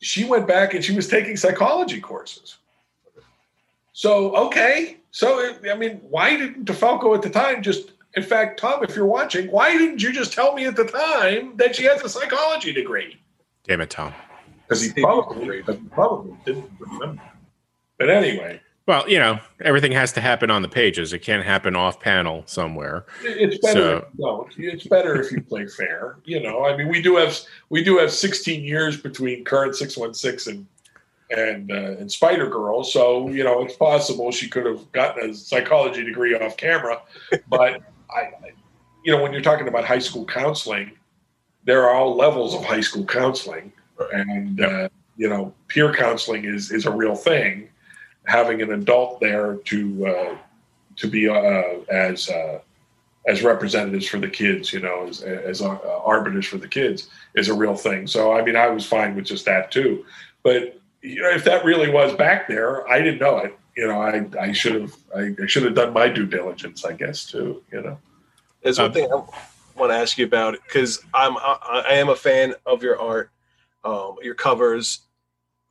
[0.00, 2.58] she went back and she was taking psychology courses.
[3.94, 4.98] So, okay.
[5.10, 9.06] So, I mean, why didn't DeFalco at the time just, in fact, Tom, if you're
[9.06, 12.72] watching, why didn't you just tell me at the time that she has a psychology
[12.72, 13.16] degree?
[13.64, 14.14] Damn it, Tom.
[14.66, 17.22] Because he probably, probably didn't remember.
[17.98, 21.12] But anyway, Well, you know, everything has to happen on the pages.
[21.12, 23.06] It can't happen off panel somewhere.
[23.22, 23.80] it's better.
[23.80, 24.74] So- if you don't.
[24.74, 26.16] It's better if you play fair.
[26.24, 30.54] You know, I mean, we do have we do have 16 years between current 616
[30.54, 30.66] and
[31.30, 35.34] and uh, and Spider Girl, so you know it's possible she could have gotten a
[35.34, 37.02] psychology degree off camera.
[37.48, 38.32] But I,
[39.04, 40.92] you know, when you're talking about high school counseling,
[41.64, 43.72] there are all levels of high school counseling,
[44.12, 47.68] and uh, you know, peer counseling is is a real thing.
[48.26, 50.38] Having an adult there to uh,
[50.96, 52.60] to be uh, as uh,
[53.26, 57.48] as representatives for the kids, you know, as, as uh, arbiters for the kids is
[57.48, 58.06] a real thing.
[58.06, 60.04] So, I mean, I was fine with just that too.
[60.42, 63.58] But you know, if that really was back there, I didn't know it.
[63.76, 66.92] You know, I, I should have I, I should have done my due diligence, I
[66.92, 67.62] guess, too.
[67.70, 67.98] You know,
[68.62, 69.16] There's one Um, thing I
[69.78, 73.30] want to ask you about because I'm I, I am a fan of your art,
[73.84, 75.00] um, your covers.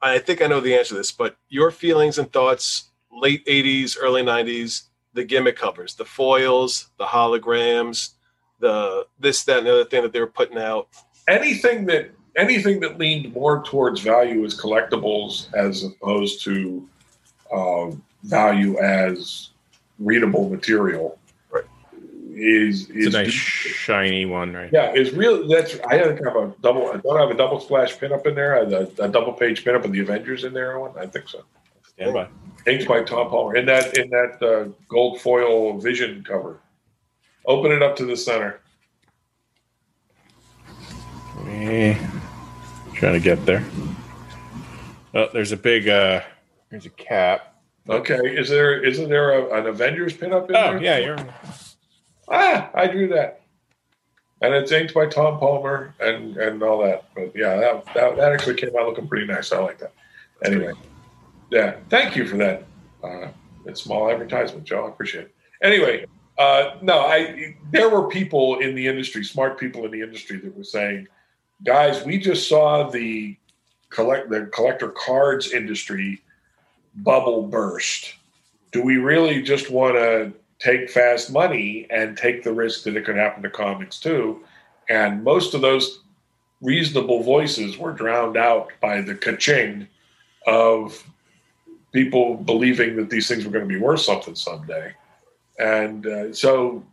[0.02, 3.98] I think I know the answer to this, but your feelings and thoughts, late '80s,
[4.00, 8.12] early '90s, the gimmick covers, the foils, the holograms,
[8.60, 10.90] the this, that, and the other thing that they were putting out.
[11.28, 16.88] anything that anything that leaned more towards value as collectibles as opposed to
[17.52, 19.50] um, value as
[20.00, 21.18] readable material
[21.52, 21.64] Right.
[22.34, 24.70] is It's is a nice shiny one, right?
[24.74, 25.80] Yeah, it's really that's.
[25.88, 26.90] I think I have a double.
[26.92, 28.56] I don't have a double splash pinup in there.
[28.56, 30.80] I have a, a double page pinup of the Avengers in there.
[30.80, 31.44] One, I think so.
[31.88, 32.28] Stand by.
[32.68, 36.60] Inked by Tom Palmer in that in that uh, gold foil Vision cover.
[37.46, 38.60] Open it up to the center.
[41.48, 41.96] Eh,
[42.96, 43.64] trying to get there.
[45.14, 45.88] Oh, there's a big.
[45.88, 46.22] uh
[46.76, 47.56] There's a cap.
[47.90, 50.84] Okay, is there isn't there a, an Avengers pinup in Oh there?
[50.84, 51.18] yeah, you're.
[52.28, 53.44] Ah, I drew that.
[54.42, 57.06] And it's inked by Tom Palmer and and all that.
[57.16, 59.54] But yeah, that that, that actually came out looking pretty nice.
[59.54, 59.94] I like that.
[60.44, 60.74] Anyway,
[61.50, 62.66] yeah, thank you for that
[63.02, 63.30] Uh,
[63.66, 64.86] it's small advertisement, Joe.
[64.86, 65.36] I appreciate it.
[65.64, 66.06] Anyway,
[66.38, 70.58] uh, no, I there were people in the industry, smart people in the industry, that
[70.58, 71.08] were saying,
[71.64, 73.38] "Guys, we just saw the
[73.90, 76.22] collect the collector cards industry
[76.98, 78.14] bubble burst.
[78.72, 83.06] Do we really just want to take fast money and take the risk that it
[83.06, 84.44] could happen to comics too?"
[84.90, 86.02] And most of those
[86.62, 89.88] reasonable voices were drowned out by the kaching
[90.48, 91.04] of
[91.92, 94.94] people believing that these things were going to be worth something someday.
[95.58, 96.84] And uh, so,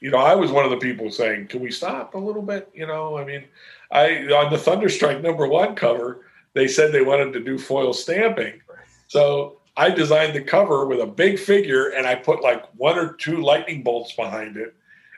[0.00, 2.70] you know, I was one of the people saying, "Can we stop a little bit?"
[2.72, 3.44] You know, I mean,
[3.90, 8.60] I on the Thunderstrike number one cover, they said they wanted to do foil stamping,
[9.08, 13.14] so I designed the cover with a big figure, and I put like one or
[13.14, 14.74] two lightning bolts behind it.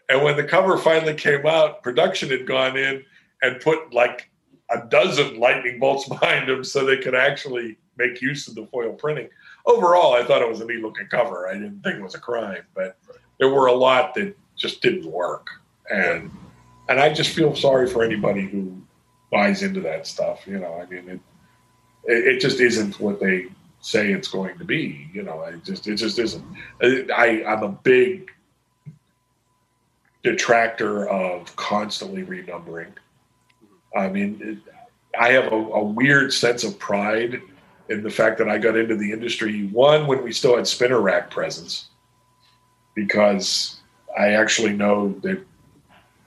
[0.08, 3.04] And when the cover finally came out, production had gone in
[3.42, 4.30] and put like
[4.70, 8.92] a dozen lightning bolts behind them so they could actually make use of the foil
[8.92, 9.28] printing.
[9.64, 11.48] Overall, I thought it was a neat looking cover.
[11.48, 12.96] I didn't think it was a crime, but
[13.38, 15.48] there were a lot that just didn't work.
[15.90, 16.30] And
[16.88, 18.80] and I just feel sorry for anybody who
[19.30, 20.46] buys into that stuff.
[20.46, 21.20] You know, I mean, it
[22.04, 23.46] it, just isn't what they
[23.86, 25.08] say it's going to be.
[25.12, 26.44] You know, it just it just isn't.
[26.82, 28.32] I I'm a big
[30.24, 32.90] detractor of constantly renumbering.
[33.96, 34.58] I mean, it,
[35.18, 37.40] I have a, a weird sense of pride
[37.88, 41.00] in the fact that I got into the industry one when we still had spinner
[41.00, 41.86] rack presence,
[42.96, 43.78] because
[44.18, 45.38] I actually know that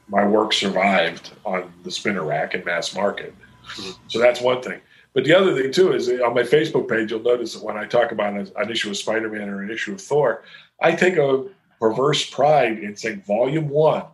[0.08, 3.36] my work survived on the spinner rack and mass market.
[3.66, 3.92] Mm-hmm.
[4.08, 4.80] So that's one thing.
[5.14, 7.86] But the other thing too is on my Facebook page, you'll notice that when I
[7.86, 10.44] talk about an, issue of Spider-Man or an issue of Thor,
[10.82, 11.46] I take a
[11.80, 14.06] perverse pride in saying Volume One,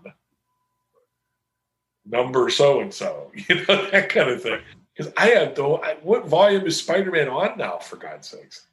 [2.06, 4.60] number so and so, you know that kind of thing.
[4.96, 7.80] Because I have though, what volume is Spider-Man on now?
[7.80, 8.68] For God's sakes,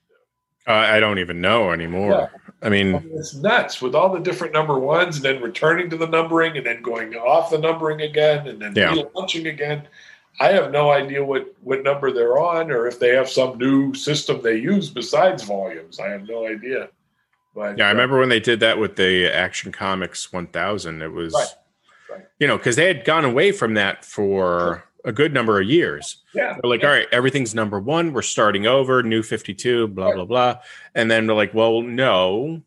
[0.69, 2.31] uh, I don't even know anymore.
[2.33, 2.53] Yeah.
[2.63, 5.91] I, mean, I mean, it's nuts with all the different number ones, and then returning
[5.91, 8.95] to the numbering, and then going off the numbering again, and then yeah.
[8.95, 9.89] relaunching again.
[10.41, 13.95] I have no idea what what number they're on, or if they have some new
[13.95, 16.01] system they use besides volumes.
[16.01, 16.89] I have no idea.
[17.55, 21.03] But yeah, I uh, remember when they did that with the Action Comics 1000.
[21.03, 21.49] It was, right.
[22.11, 22.27] Right.
[22.39, 24.85] you know, because they had gone away from that for.
[25.05, 26.23] A good number of years.
[26.33, 26.53] Yeah.
[26.63, 26.89] They're like, yeah.
[26.89, 28.13] all right, everything's number one.
[28.13, 30.15] We're starting over, new 52, blah, right.
[30.15, 30.59] blah, blah.
[30.95, 32.63] And then they're like, well, no,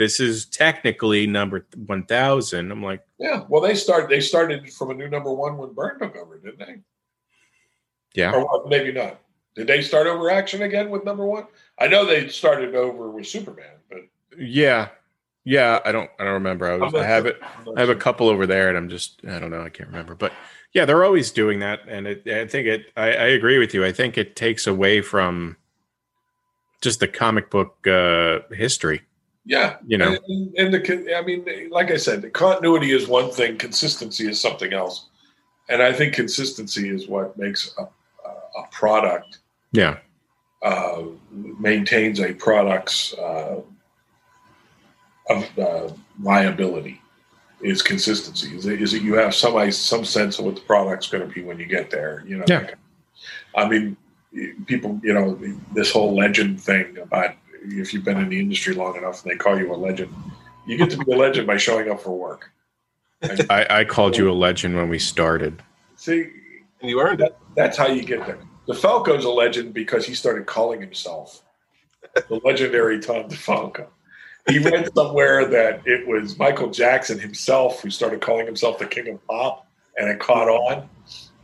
[0.00, 2.72] this is technically number 1000.
[2.72, 3.44] I'm like, yeah.
[3.50, 6.58] Well, they started, they started from a new number one when burn took over, didn't
[6.58, 6.76] they?
[8.14, 8.32] Yeah.
[8.32, 9.20] Or maybe not.
[9.54, 11.46] Did they start over action again with number one?
[11.78, 13.98] I know they started over with Superman, but
[14.38, 14.88] yeah.
[15.44, 16.10] Yeah, I don't.
[16.18, 16.70] I don't remember.
[16.70, 17.40] I, was, I have it.
[17.76, 19.22] I have a couple over there, and I'm just.
[19.26, 19.62] I don't know.
[19.62, 20.14] I can't remember.
[20.14, 20.32] But
[20.74, 22.86] yeah, they're always doing that, and it, I think it.
[22.94, 23.82] I, I, agree with you.
[23.82, 25.56] I think it takes away from
[26.82, 29.00] just the comic book uh, history.
[29.46, 31.16] Yeah, you know, and, and the.
[31.16, 33.56] I mean, like I said, the continuity is one thing.
[33.56, 35.06] Consistency is something else,
[35.68, 39.38] and I think consistency is what makes a, a product.
[39.72, 39.96] Yeah,
[40.62, 43.62] uh, maintains a product's uh,
[45.30, 47.00] of uh, viability
[47.62, 48.56] is consistency.
[48.56, 51.34] Is it, is it you have some some sense of what the product's going to
[51.34, 52.24] be when you get there?
[52.26, 52.70] You know, yeah.
[53.54, 53.96] I mean,
[54.66, 55.38] people, you know,
[55.74, 59.36] this whole legend thing about if you've been in the industry long enough and they
[59.36, 60.14] call you a legend,
[60.66, 62.50] you get to be a legend by showing up for work.
[63.50, 65.62] I, I called you a legend when we started.
[65.96, 66.30] See,
[66.80, 67.38] and you earned that, it.
[67.56, 68.38] That's how you get there.
[68.68, 71.42] DeFalco's a legend because he started calling himself
[72.28, 73.88] the legendary Tom DeFalco
[74.48, 79.08] he read somewhere that it was Michael Jackson himself who started calling himself the king
[79.08, 80.88] of pop, and it caught on.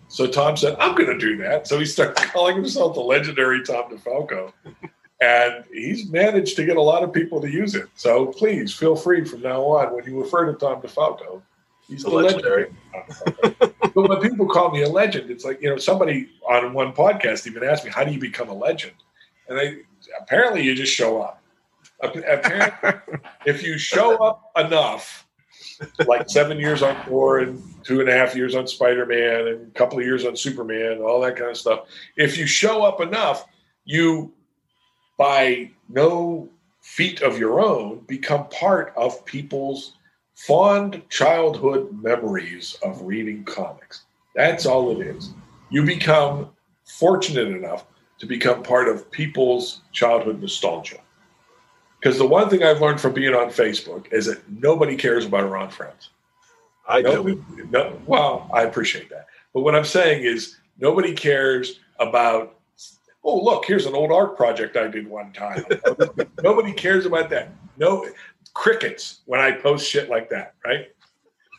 [0.09, 3.63] So Tom said, "I'm going to do that." So he started calling himself the legendary
[3.63, 4.53] Tom DeFalco,
[5.21, 7.87] and he's managed to get a lot of people to use it.
[7.95, 11.43] So please feel free from now on when you refer to Tom DeFalco,
[11.89, 12.71] he's the legendary.
[12.95, 16.93] legendary but when people call me a legend, it's like you know somebody on one
[16.93, 18.95] podcast even asked me, "How do you become a legend?"
[19.49, 19.77] And I
[20.21, 21.43] apparently you just show up
[22.01, 23.01] Apparently,
[23.47, 25.27] if you show up enough,
[26.07, 29.69] like seven years on Thor and two and a half years on Spider Man and
[29.69, 31.87] a couple of years on Superman, all that kind of stuff,
[32.17, 33.47] if you show up enough,
[33.85, 34.33] you,
[35.17, 36.49] by no
[36.81, 39.95] feat of your own, become part of people's
[40.35, 44.03] fond childhood memories of reading comics.
[44.35, 45.33] That's all it is.
[45.71, 46.51] You become
[46.85, 47.85] fortunate enough
[48.19, 50.99] to become part of people's childhood nostalgia.
[51.99, 55.45] Because the one thing I've learned from being on Facebook is that nobody cares about
[55.45, 56.11] our friends.
[56.89, 57.43] I do.
[57.71, 59.27] No, well, I appreciate that.
[59.53, 62.56] But what I'm saying is nobody cares about
[63.27, 65.65] oh look, here's an old art project I did one time.
[66.43, 67.51] Nobody cares about that.
[67.77, 68.09] No
[68.55, 70.87] crickets when I post shit like that, right?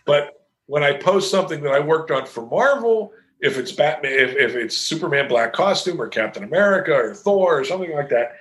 [0.05, 3.11] But when I post something that I worked on for Marvel,
[3.41, 7.63] if it's Batman, if, if it's Superman black costume or Captain America or Thor or
[7.63, 8.37] something like that,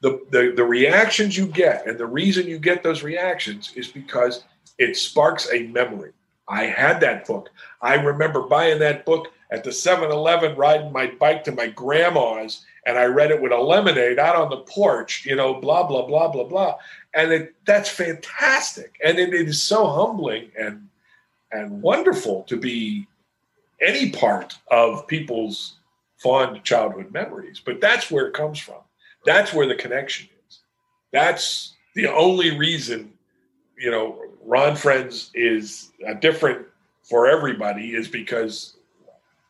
[0.00, 4.44] the, the the reactions you get and the reason you get those reactions is because
[4.78, 6.12] it sparks a memory.
[6.48, 7.50] I had that book.
[7.82, 12.98] I remember buying that book at the 7-Eleven, riding my bike to my grandma's, and
[12.98, 16.28] I read it with a lemonade out on the porch, you know, blah, blah, blah,
[16.28, 16.76] blah, blah.
[17.14, 18.96] And it, that's fantastic.
[19.02, 20.88] And it, it is so humbling and
[21.50, 23.06] and wonderful to be
[23.80, 25.76] any part of people's
[26.18, 27.60] fond childhood memories.
[27.64, 28.80] But that's where it comes from.
[29.24, 30.58] That's where the connection is.
[31.12, 33.12] That's the only reason,
[33.78, 35.90] you know, Ron Frenz is
[36.20, 36.66] different
[37.02, 38.74] for everybody is because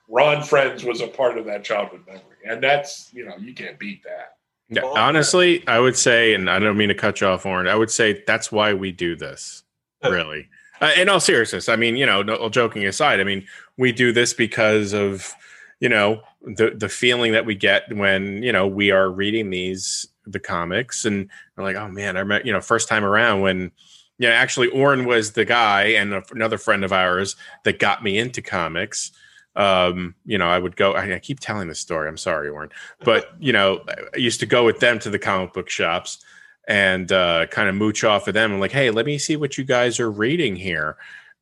[0.08, 2.22] Ron Frenz was a part of that childhood memory.
[2.46, 4.36] And that's, you know, you can't beat that.
[4.70, 7.68] Yeah, honestly, I would say, and I don't mean to cut you off, Warren.
[7.68, 9.62] I would say that's why we do this.
[10.04, 10.48] Really,
[10.80, 13.44] uh, in all seriousness, I mean, you know, no, joking aside, I mean,
[13.78, 15.34] we do this because of,
[15.80, 20.06] you know, the the feeling that we get when you know we are reading these
[20.24, 23.72] the comics, and we're like, oh man, I remember, you know, first time around when,
[24.18, 27.34] you know, actually, Orrin was the guy and another friend of ours
[27.64, 29.10] that got me into comics
[29.58, 30.92] um, you know, I would go.
[30.92, 32.08] I, I, keep telling this story.
[32.08, 33.84] I'm sorry, Warren, but you know,
[34.14, 36.24] I used to go with them to the comic book shops
[36.68, 38.52] and uh, kind of mooch off of them.
[38.52, 40.96] I'm like, hey, let me see what you guys are reading here.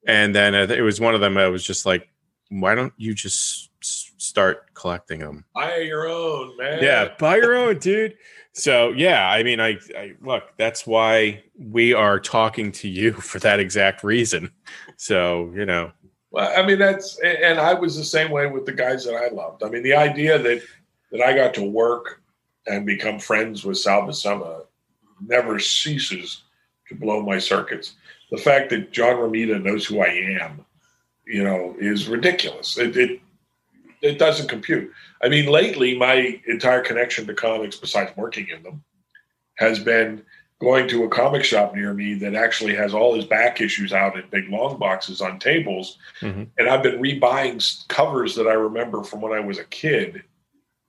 [0.06, 1.36] And then it was one of them.
[1.36, 2.08] I was just like,
[2.48, 5.44] why don't you just start collecting them?
[5.54, 6.82] Buy your own, man.
[6.82, 8.16] Yeah, buy your own, dude.
[8.52, 10.44] So yeah, I mean, I, I look.
[10.56, 14.52] That's why we are talking to you for that exact reason.
[14.96, 15.92] So you know,
[16.36, 19.28] well, I mean, that's and I was the same way with the guys that I
[19.28, 19.62] loved.
[19.62, 20.62] I mean, the idea that
[21.10, 22.20] that I got to work
[22.66, 24.66] and become friends with Sal Buscema
[25.18, 26.42] never ceases
[26.90, 27.94] to blow my circuits.
[28.30, 30.62] The fact that John Romita knows who I am,
[31.26, 32.76] you know, is ridiculous.
[32.76, 33.20] It, it
[34.02, 34.92] it doesn't compute.
[35.22, 38.84] I mean, lately, my entire connection to comics, besides working in them,
[39.54, 40.22] has been
[40.60, 44.16] going to a comic shop near me that actually has all his back issues out
[44.16, 45.98] in big long boxes on tables.
[46.20, 46.44] Mm-hmm.
[46.58, 50.22] And I've been rebuying covers that I remember from when I was a kid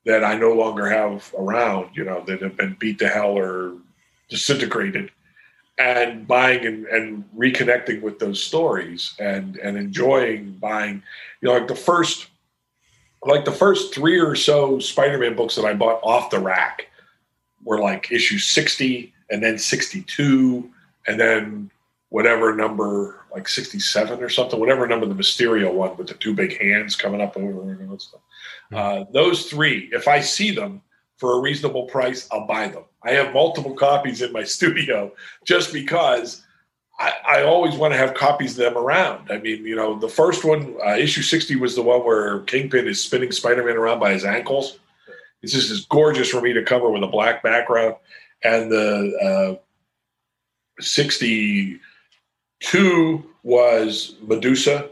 [0.06, 3.74] that I no longer have around, you know, that have been beat to hell or
[4.30, 5.12] disintegrated.
[5.80, 11.04] And buying and, and reconnecting with those stories and and enjoying buying,
[11.42, 12.30] you know, like the first
[13.22, 16.88] like the first three or so Spider-Man books that I bought off the rack
[17.64, 20.70] were like issue 60 and then 62,
[21.08, 21.72] and then
[22.10, 26.60] whatever number, like 67 or something, whatever number the Mysterio one with the two big
[26.62, 28.22] hands coming up over and stuff.
[28.70, 28.76] Hmm.
[28.76, 30.82] Uh, those three, if I see them
[31.18, 32.84] for a reasonable price, I'll buy them.
[33.04, 35.12] I have multiple copies in my studio
[35.46, 36.44] just because
[37.00, 39.32] I, I, always want to have copies of them around.
[39.32, 42.88] I mean, you know, the first one, uh, issue 60, was the one where Kingpin
[42.88, 44.80] is spinning Spider Man around by his ankles.
[45.44, 47.96] It's just this gorgeous to cover with a black background
[48.44, 49.56] and the uh,
[50.80, 54.90] 62 was Medusa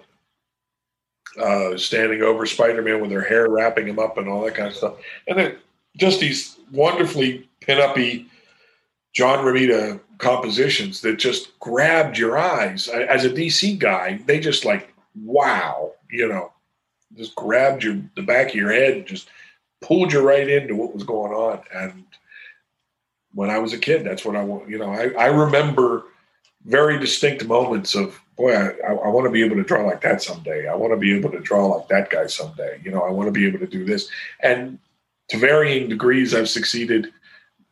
[1.39, 4.75] uh, standing over Spider-Man with her hair wrapping him up and all that kind of
[4.75, 4.95] stuff.
[5.27, 5.57] And then
[5.97, 8.27] just these wonderfully pin-uppy
[9.13, 12.87] John Romita compositions that just grabbed your eyes.
[12.87, 16.51] As a DC guy, they just like, wow, you know,
[17.15, 19.29] just grabbed your the back of your head, and just
[19.81, 21.61] pulled you right into what was going on.
[21.73, 22.03] And
[23.35, 24.03] when I was a kid.
[24.03, 24.67] That's what I want.
[24.67, 26.05] You know, I, I remember
[26.63, 30.23] very distinct moments of, boy, I, I want to be able to draw like that
[30.23, 30.67] someday.
[30.67, 32.79] I want to be able to draw like that guy someday.
[32.83, 34.09] You know, I want to be able to do this.
[34.39, 34.79] And
[35.29, 37.13] to varying degrees, I've succeeded.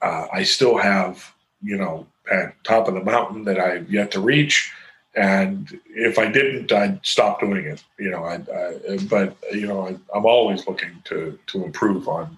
[0.01, 1.33] Uh, I still have,
[1.63, 4.71] you know, at top of the mountain that I've yet to reach.
[5.15, 7.83] And if I didn't, I'd stop doing it.
[7.99, 12.37] You know, I, I but you know, I, I'm always looking to to improve on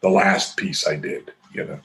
[0.00, 1.32] the last piece I did.
[1.52, 1.80] You know.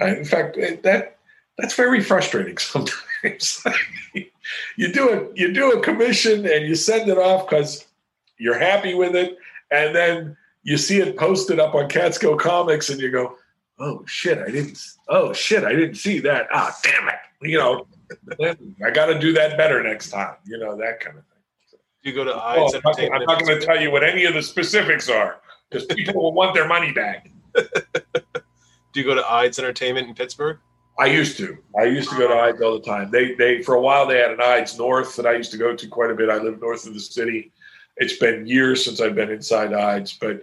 [0.00, 1.16] Uh, in fact, that
[1.58, 3.64] that's very frustrating sometimes.
[4.76, 7.86] you do it, you do a commission and you send it off because
[8.38, 9.38] you're happy with it,
[9.70, 13.36] and then you see it posted up on Catskill Comics, and you go,
[13.78, 14.78] "Oh shit, I didn't.
[15.08, 16.48] Oh shit, I didn't see that.
[16.52, 17.14] Ah, damn it.
[17.42, 17.86] You know,
[18.84, 20.34] I got to do that better next time.
[20.44, 21.32] You know that kind of thing."
[22.02, 24.42] You go to Eide's well, I'm not going to tell you what any of the
[24.42, 27.30] specifics are because people will want their money back.
[28.96, 30.56] Do you go to Eide's Entertainment in Pittsburgh?
[30.98, 31.58] I used to.
[31.78, 33.10] I used to go to Eide's all the time.
[33.10, 35.76] They they for a while they had an Eide's North that I used to go
[35.76, 36.30] to quite a bit.
[36.30, 37.52] I live north of the city.
[37.98, 40.40] It's been years since I've been inside Eide's, but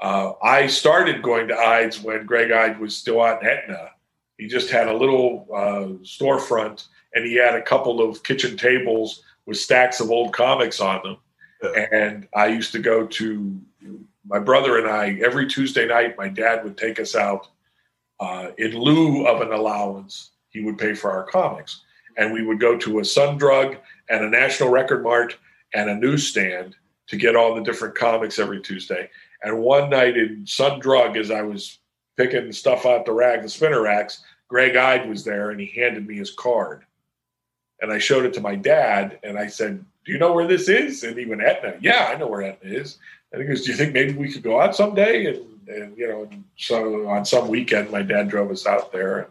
[0.00, 3.92] Uh, I started going to Eide's when Greg Eide was still out in Etna.
[4.36, 9.22] He just had a little uh, storefront and he had a couple of kitchen tables
[9.46, 11.16] with stacks of old comics on them.
[11.62, 11.86] Yeah.
[11.90, 13.58] And I used to go to
[14.26, 16.18] my brother and I every Tuesday night.
[16.18, 17.46] My dad would take us out
[18.20, 20.30] uh, in lieu of an allowance.
[20.50, 21.82] He would pay for our comics,
[22.16, 23.76] and we would go to a Sun Drug
[24.08, 25.36] and a National Record Mart
[25.74, 26.76] and a newsstand
[27.08, 29.10] to get all the different comics every Tuesday.
[29.42, 31.78] And one night in Sun Drug, as I was
[32.16, 36.06] picking stuff out the rack, the spinner racks, Greg Eide was there, and he handed
[36.06, 36.84] me his card.
[37.80, 40.68] And I showed it to my dad, and I said, "Do you know where this
[40.68, 42.98] is?" And he went, "Etna." Yeah, I know where Etna is.
[43.32, 46.08] And he goes, "Do you think maybe we could go out someday?" And, and you
[46.08, 49.18] know, so on some weekend, my dad drove us out there.
[49.18, 49.28] And,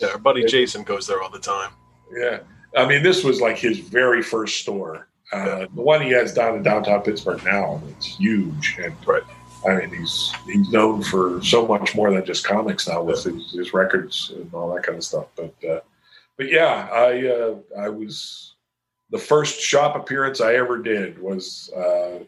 [0.00, 1.72] Yeah, our buddy Jason goes there all the time.
[2.12, 2.40] yeah,
[2.76, 5.08] I mean, this was like his very first store.
[5.32, 8.78] Uh, the one he has down in downtown Pittsburgh now, it's huge.
[8.82, 9.22] And Right.
[9.68, 13.52] I mean, he's he's known for so much more than just comics now with his,
[13.52, 15.26] his records and all that kind of stuff.
[15.36, 15.80] But uh,
[16.36, 18.54] but yeah, I uh, I was
[19.10, 22.20] the first shop appearance I ever did was uh,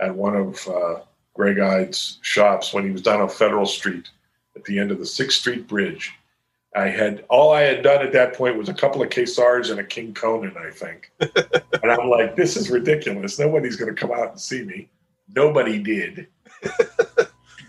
[0.00, 1.00] at one of uh,
[1.38, 4.10] Greg Eide's shops when he was down on Federal Street
[4.56, 6.12] at the end of the Sixth Street Bridge.
[6.74, 9.78] I had all I had done at that point was a couple of Ka-Zars and
[9.78, 11.12] a King Conan, I think.
[11.20, 13.38] and I'm like, this is ridiculous.
[13.38, 14.88] Nobody's going to come out and see me.
[15.32, 16.26] Nobody did.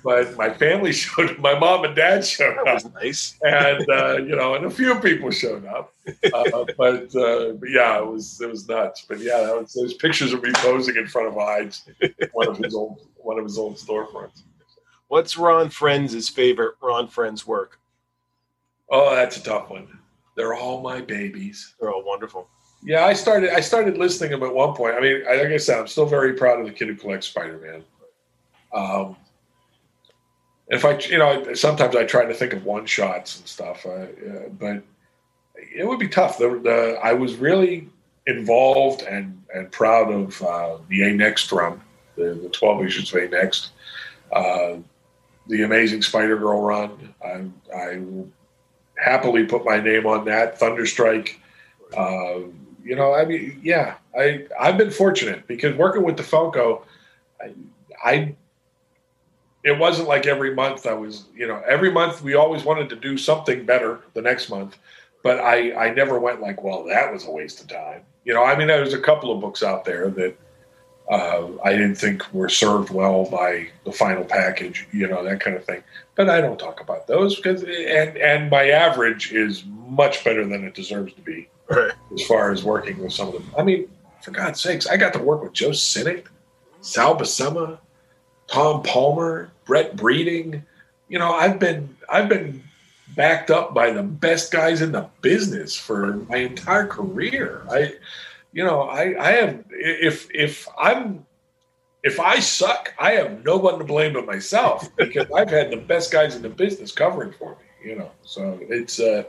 [0.04, 1.40] But my family showed up.
[1.40, 3.38] my mom and dad showed That up nice.
[3.42, 5.94] and uh, you know, and a few people showed up.
[6.34, 9.06] Uh, but, uh, but yeah, it was it was nuts.
[9.08, 11.88] But yeah, that was, those pictures of me posing in front of Eide's,
[12.34, 14.44] one of his old one of his old storefronts.
[15.08, 17.80] What's Ron Frenz' favorite Ron Frenz work?
[18.92, 19.88] Oh, that's a tough one.
[20.36, 21.76] They're all my babies.
[21.80, 22.48] They're all wonderful.
[22.82, 24.96] Yeah, I started I started listening to them at one point.
[24.96, 27.84] I mean, like I said, I'm still very proud of the kid who collects Spider-Man.
[28.74, 29.18] Um,
[30.70, 33.90] if I, you know, sometimes I try to think of one shots and stuff, uh,
[33.90, 34.84] uh, but
[35.56, 36.38] it would be tough.
[36.38, 37.90] The, the, I was really
[38.28, 41.82] involved and and proud of uh, the A Next run,
[42.16, 43.72] the, the 12 issues of A Next,
[44.32, 44.76] uh,
[45.48, 47.14] the Amazing Spider Girl run.
[47.26, 47.46] I,
[47.76, 48.00] I
[48.96, 50.60] happily put my name on that.
[50.60, 51.38] Thunderstrike.
[51.98, 52.42] Uh,
[52.84, 56.84] you know, I mean, yeah, I I've been fortunate because working with DeFalco,
[57.42, 57.54] I,
[58.04, 58.36] I
[59.70, 62.96] it wasn't like every month I was, you know, every month we always wanted to
[62.96, 64.78] do something better the next month,
[65.24, 68.02] but I I never went like, well, that was a waste of time.
[68.26, 70.36] You know, I mean, there's a couple of books out there that
[71.10, 75.56] uh, I didn't think were served well by the final package, you know, that kind
[75.56, 75.82] of thing.
[76.16, 80.64] But I don't talk about those because and and my average is much better than
[80.66, 81.92] it deserves to be Right.
[82.14, 83.48] as far as working with some of them.
[83.58, 83.88] I mean,
[84.24, 86.26] for God's sakes, I got to work with Joe Sinnott,
[86.82, 87.78] Sal Buscema,
[88.52, 90.64] Tom Palmer, Brett Breeding.
[91.08, 92.64] You know, I've been I've been
[93.16, 97.64] backed up by the best guys in the business for my entire career.
[97.70, 97.94] I,
[98.54, 101.26] you know, I I have if if I'm
[102.04, 105.78] if I suck, I have no one to blame but myself because I've had the
[105.78, 107.90] best guys in the business covering for me.
[107.90, 109.24] You know, so it's uh,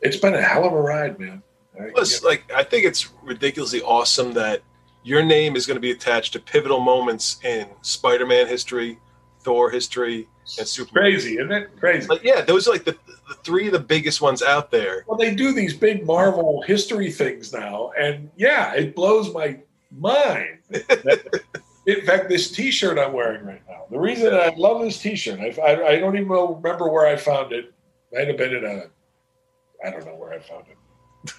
[0.00, 1.42] it's been a hell of a ride, man.
[1.80, 4.62] I- Plus, like, I think it's ridiculously awesome that
[5.04, 8.98] your name is going to be attached to pivotal moments in Spider-Man history,
[9.42, 10.26] Thor history,
[10.58, 11.02] and Superman.
[11.02, 11.78] crazy, isn't it?
[11.78, 12.08] Crazy.
[12.22, 12.96] Yeah, those are like the,
[13.28, 15.04] the three of the biggest ones out there.
[15.06, 20.58] Well, they do these big Marvel history things now, and yeah, it blows my mind.
[21.86, 23.84] In fact, this T-shirt I'm wearing right now.
[23.90, 27.52] The reason I love this T-shirt, I, I, I don't even remember where I found
[27.52, 27.74] it.
[28.10, 30.78] Might have been in a, I don't know where I found it.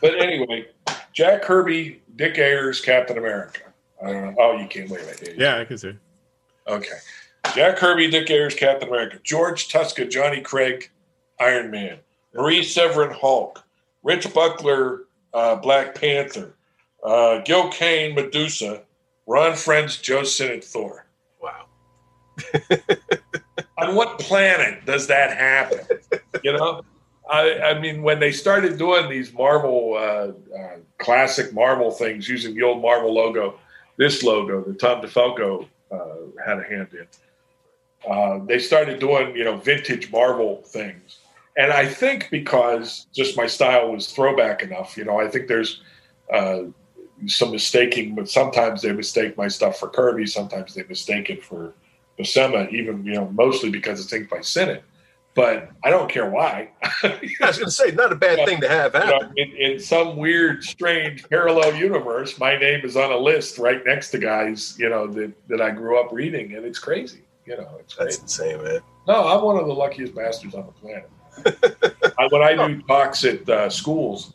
[0.02, 0.68] But anyway,
[1.14, 3.62] Jack Kirby, Dick Ayers, Captain America.
[4.04, 4.36] I don't know.
[4.40, 5.06] Oh, you can't wait.
[5.06, 5.36] Right.
[5.38, 5.94] Yeah, I can see.
[6.68, 6.98] Okay.
[7.54, 9.20] Jack Kirby, Dick Ayers, Captain America.
[9.24, 10.90] George Tuska, Johnny Craig,
[11.40, 12.00] Iron Man.
[12.34, 13.64] Marie Severin, Hulk.
[14.04, 16.56] Rich Buckler, uh, Black Panther.
[17.04, 18.82] Uh, Gil Kane, Medusa.
[19.28, 21.06] Ron Frenz, Joe Sinnott, Thor.
[21.42, 21.66] Wow.
[23.78, 25.80] On what planet does that happen?
[26.44, 26.82] You know?
[27.30, 32.54] I, I mean, when they started doing these Marvel, uh, uh, classic Marvel things using
[32.54, 33.60] the old Marvel logo,
[33.98, 37.08] this logo that Tom DeFalco uh, had a hand in,
[38.10, 41.20] uh, they started doing, you know, vintage Marvel things.
[41.58, 45.82] And I think because just my style was throwback enough, you know, I think there's
[46.32, 46.64] uh,
[47.28, 51.74] some mistaking, but sometimes they mistake my stuff for Kirby, sometimes they mistake it for
[52.20, 54.84] Buscema, even, you know, mostly because it's inked by Sinnott.
[55.36, 56.70] But I don't care why.
[57.04, 59.34] I was going to say, not a bad thing to have You know, happen.
[59.36, 64.12] in, in some weird, strange parallel universe, my name is on a list right next
[64.12, 67.24] to guys, you know, that, that I grew up reading, and it's crazy.
[67.46, 68.80] You know, it's That's insane, man.
[69.08, 71.10] No, I'm one of the luckiest bastards on the planet.
[72.18, 74.34] I, when I do talks at uh, schools,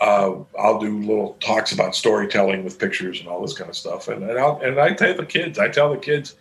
[0.00, 4.08] uh, I'll do little talks about storytelling with pictures and all this kind of stuff.
[4.08, 6.34] And and, I'll, and I tell the kids, I tell the kids,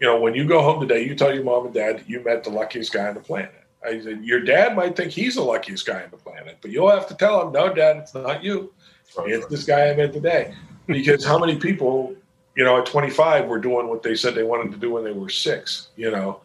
[0.00, 2.44] you know, when you go home today, you tell your mom and dad you met
[2.44, 3.54] the luckiest guy on the planet.
[3.84, 6.90] I said, your dad might think he's the luckiest guy on the planet, but you'll
[6.90, 8.72] have to tell him, no, dad, it's not you.
[9.20, 10.54] It's this guy I met today.
[10.86, 12.14] Because how many people,
[12.56, 15.12] you know, at 25 were doing what they said they wanted to do when they
[15.12, 15.88] were six?
[15.96, 16.40] You know,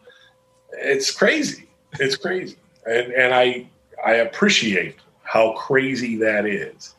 [0.72, 1.68] it's crazy.
[2.00, 3.66] It's crazy, and and I
[4.04, 6.94] I appreciate how crazy that is.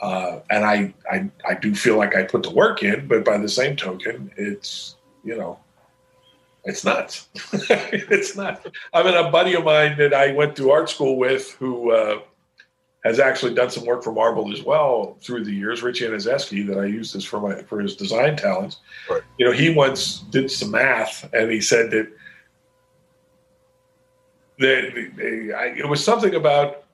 [0.00, 3.36] Uh, and I, I I do feel like I put the work in, but by
[3.38, 5.58] the same token, it's you know,
[6.64, 7.28] it's nuts.
[7.52, 8.66] it's nuts.
[8.92, 12.20] I mean, a buddy of mine that I went to art school with, who uh,
[13.04, 16.78] has actually done some work for Marvel as well through the years, Richie Anazeski, that
[16.78, 18.78] I used this for my for his design talents.
[19.08, 19.22] Right.
[19.38, 22.12] You know, he once did some math, and he said that
[24.58, 26.84] that I, it was something about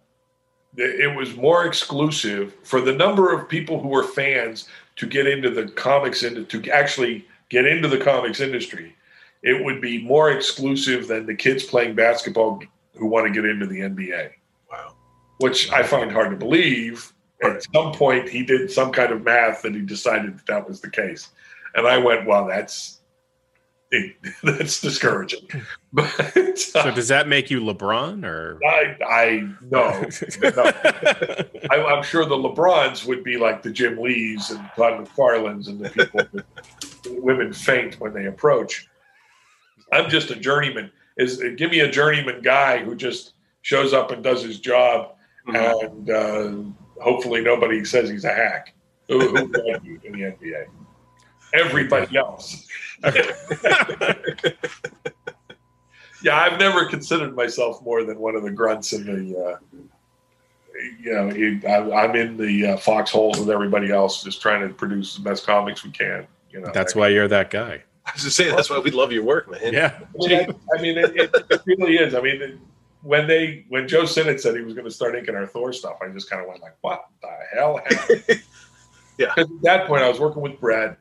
[0.76, 5.50] it was more exclusive for the number of people who were fans to get into
[5.50, 8.94] the comics and to actually get into the comics industry.
[9.42, 12.60] It would be more exclusive than the kids playing basketball
[12.94, 14.30] who want to get into the NBA
[14.70, 14.94] Wow.
[15.38, 17.12] which I find hard to believe.
[17.42, 20.80] At some point, he did some kind of math and he decided that, that was
[20.80, 21.28] the case.
[21.74, 23.00] And I went, well, that's
[24.42, 25.46] that's discouraging.
[25.92, 28.58] But So uh, does that make you LeBron or?
[28.66, 29.90] I, I no,
[30.42, 30.72] no.
[31.70, 35.80] I, I'm sure the LeBrons would be like the Jim Lees and Todd McFarlanes and
[35.80, 36.44] the people that
[37.22, 38.88] women faint when they approach.
[39.92, 40.90] I'm just a journeyman.
[41.16, 45.12] Is give me a journeyman guy who just shows up and does his job
[45.48, 45.84] Mhm.
[45.84, 46.52] and uh,
[47.02, 48.74] hopefully nobody says he's a hack.
[49.08, 50.66] Who, who in the NBA?
[51.54, 52.66] Everybody else.
[56.22, 59.38] yeah, I've never considered myself more than one of the grunts in the.
[59.38, 59.56] Uh,
[61.00, 65.14] you know, I, I'm in the uh, foxholes with everybody else, just trying to produce
[65.16, 66.26] the best comics we can.
[66.50, 67.82] You know, That's that- why you're that guy.
[68.06, 69.72] I was just saying that's why we love your work, man.
[69.72, 69.98] Yeah.
[69.98, 72.14] I mean, I, I mean it, it, it really is.
[72.14, 72.58] I mean, it,
[73.02, 75.96] when they when Joe Sinnott said he was going to start inking our Thor stuff,
[76.02, 77.80] I just kind of went like, "What the hell?"
[78.28, 78.34] yeah.
[79.18, 79.26] Yeah.
[79.34, 80.98] 'Cause at that point, I was working with Brett,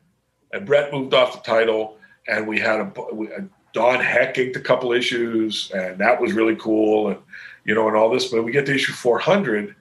[0.52, 1.98] and Brett moved off the title,
[2.28, 6.32] and we had a, we, a Don Heck inked a couple issues, and that was
[6.32, 7.18] really cool, and
[7.64, 8.30] you know, and all this.
[8.30, 9.74] But we get to issue 400,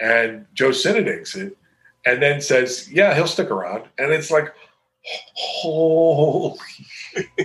[0.00, 1.56] and Joe Sinnott inks it,
[2.06, 4.54] and then says, "Yeah, he'll stick around," and it's like,
[5.34, 6.58] holy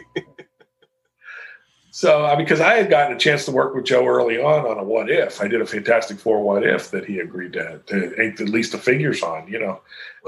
[1.91, 4.77] so, uh, because I had gotten a chance to work with Joe early on on
[4.77, 8.15] a what if, I did a Fantastic Four what if that he agreed to, to
[8.17, 9.81] at least the figures on, you know,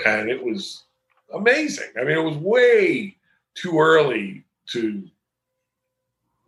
[0.06, 0.84] and it was
[1.34, 1.90] amazing.
[2.00, 3.18] I mean, it was way
[3.56, 5.04] too early to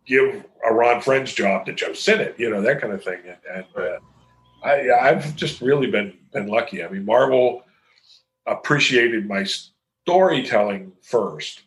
[0.06, 3.20] give a Ron Frenz job to Joe Sinnott, you know, that kind of thing.
[3.26, 3.98] And, and uh,
[4.64, 6.84] I, I've just really been been lucky.
[6.84, 7.62] I mean, Marvel
[8.46, 9.46] appreciated my
[10.04, 11.62] storytelling first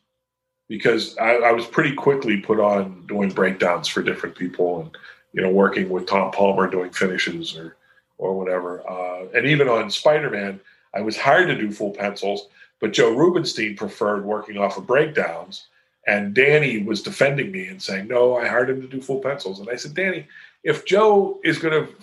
[0.68, 4.98] because I, I was pretty quickly put on doing breakdowns for different people and
[5.34, 7.76] you know working with Tom Palmer doing finishes or
[8.18, 8.88] or whatever.
[8.90, 10.60] Uh, and even on Spider Man,
[10.94, 12.48] I was hired to do full pencils,
[12.80, 15.68] but Joe Rubinstein preferred working off of breakdowns.
[16.08, 19.60] And Danny was defending me and saying, "No, I hired him to do full pencils."
[19.60, 20.28] And I said, "Danny,
[20.64, 21.94] if Joe is going to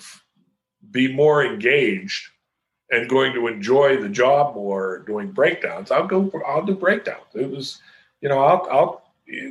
[0.90, 2.28] be more engaged
[2.93, 6.30] and going to enjoy the job more doing breakdowns, I'll go.
[6.47, 7.80] I'll do breakdowns." It was
[8.22, 9.03] you know, I'll, I'll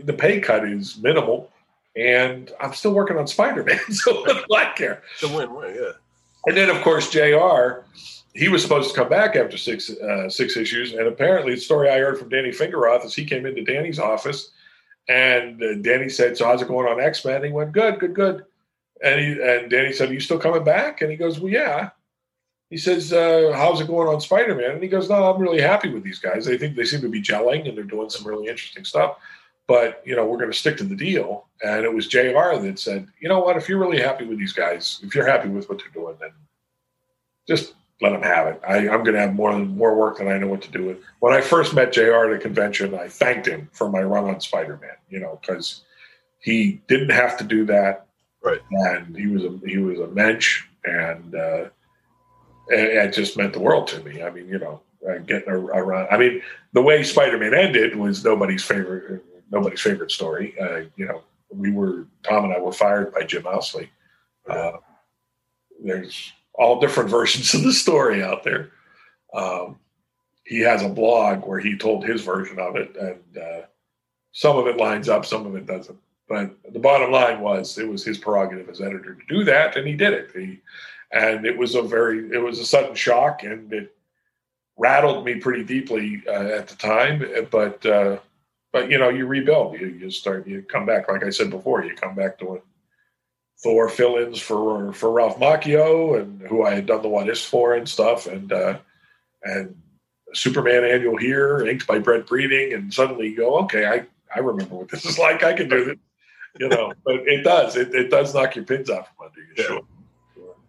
[0.03, 1.51] the pay cut is minimal,
[1.95, 4.25] and I'm still working on Spider Man, so
[4.55, 5.03] I care?
[5.21, 5.91] The win, win, yeah.
[6.47, 7.83] And then, of course, Jr.
[8.33, 11.89] He was supposed to come back after six uh, six issues, and apparently, the story
[11.89, 14.51] I heard from Danny Fingeroth is he came into Danny's office,
[15.09, 17.99] and uh, Danny said, "So how's it going on X Men?" And he went, "Good,
[17.99, 18.45] good, good."
[19.03, 21.89] And he and Danny said, "Are you still coming back?" And he goes, "Well, yeah."
[22.71, 25.61] He says, uh, "How's it going on Spider Man?" And he goes, "No, I'm really
[25.61, 26.45] happy with these guys.
[26.45, 29.17] They think they seem to be gelling, and they're doing some really interesting stuff.
[29.67, 32.55] But you know, we're going to stick to the deal." And it was Jr.
[32.61, 33.57] that said, "You know what?
[33.57, 36.31] If you're really happy with these guys, if you're happy with what they're doing, then
[37.45, 38.61] just let them have it.
[38.65, 40.99] I, I'm going to have more more work than I know what to do with."
[41.19, 42.25] When I first met Jr.
[42.25, 44.95] at a convention, I thanked him for my run on Spider Man.
[45.09, 45.83] You know, because
[46.39, 48.07] he didn't have to do that,
[48.41, 48.61] Right.
[48.71, 51.35] And he was a he was a mensch and.
[51.35, 51.65] uh
[52.71, 54.23] it, just meant the world to me.
[54.23, 56.07] I mean, you know, uh, getting a, a.
[56.07, 56.41] I mean,
[56.73, 59.23] the way Spider-Man ended was nobody's favorite.
[59.51, 60.55] Nobody's favorite story.
[60.59, 63.89] Uh, you know, we were Tom and I were fired by Jim Owsley.
[64.49, 64.73] Uh,
[65.83, 68.71] there's all different versions of the story out there.
[69.33, 69.77] Um,
[70.43, 73.65] he has a blog where he told his version of it, and uh,
[74.31, 75.97] some of it lines up, some of it doesn't.
[76.27, 79.87] But the bottom line was it was his prerogative as editor to do that, and
[79.87, 80.31] he did it.
[80.33, 80.61] He,
[81.11, 83.95] and it was a very it was a sudden shock, and it
[84.77, 87.23] rattled me pretty deeply uh, at the time.
[87.49, 88.19] But uh,
[88.71, 89.79] but you know, you rebuild.
[89.79, 91.07] You you start you come back.
[91.07, 92.61] Like I said before, you come back doing
[93.61, 97.75] Thor fill-ins for for Ralph Macchio and who I had done the what is for
[97.75, 98.79] and stuff, and uh,
[99.43, 99.75] and
[100.33, 104.75] Superman annual here, inked by Brett Breeding, and suddenly you go, okay, I I remember
[104.75, 105.43] what this is like.
[105.43, 105.97] I can do this,
[106.59, 106.93] you know.
[107.05, 109.53] but it does it, it does knock your pins out from under you.
[109.57, 109.63] Yeah.
[109.65, 109.81] Sure.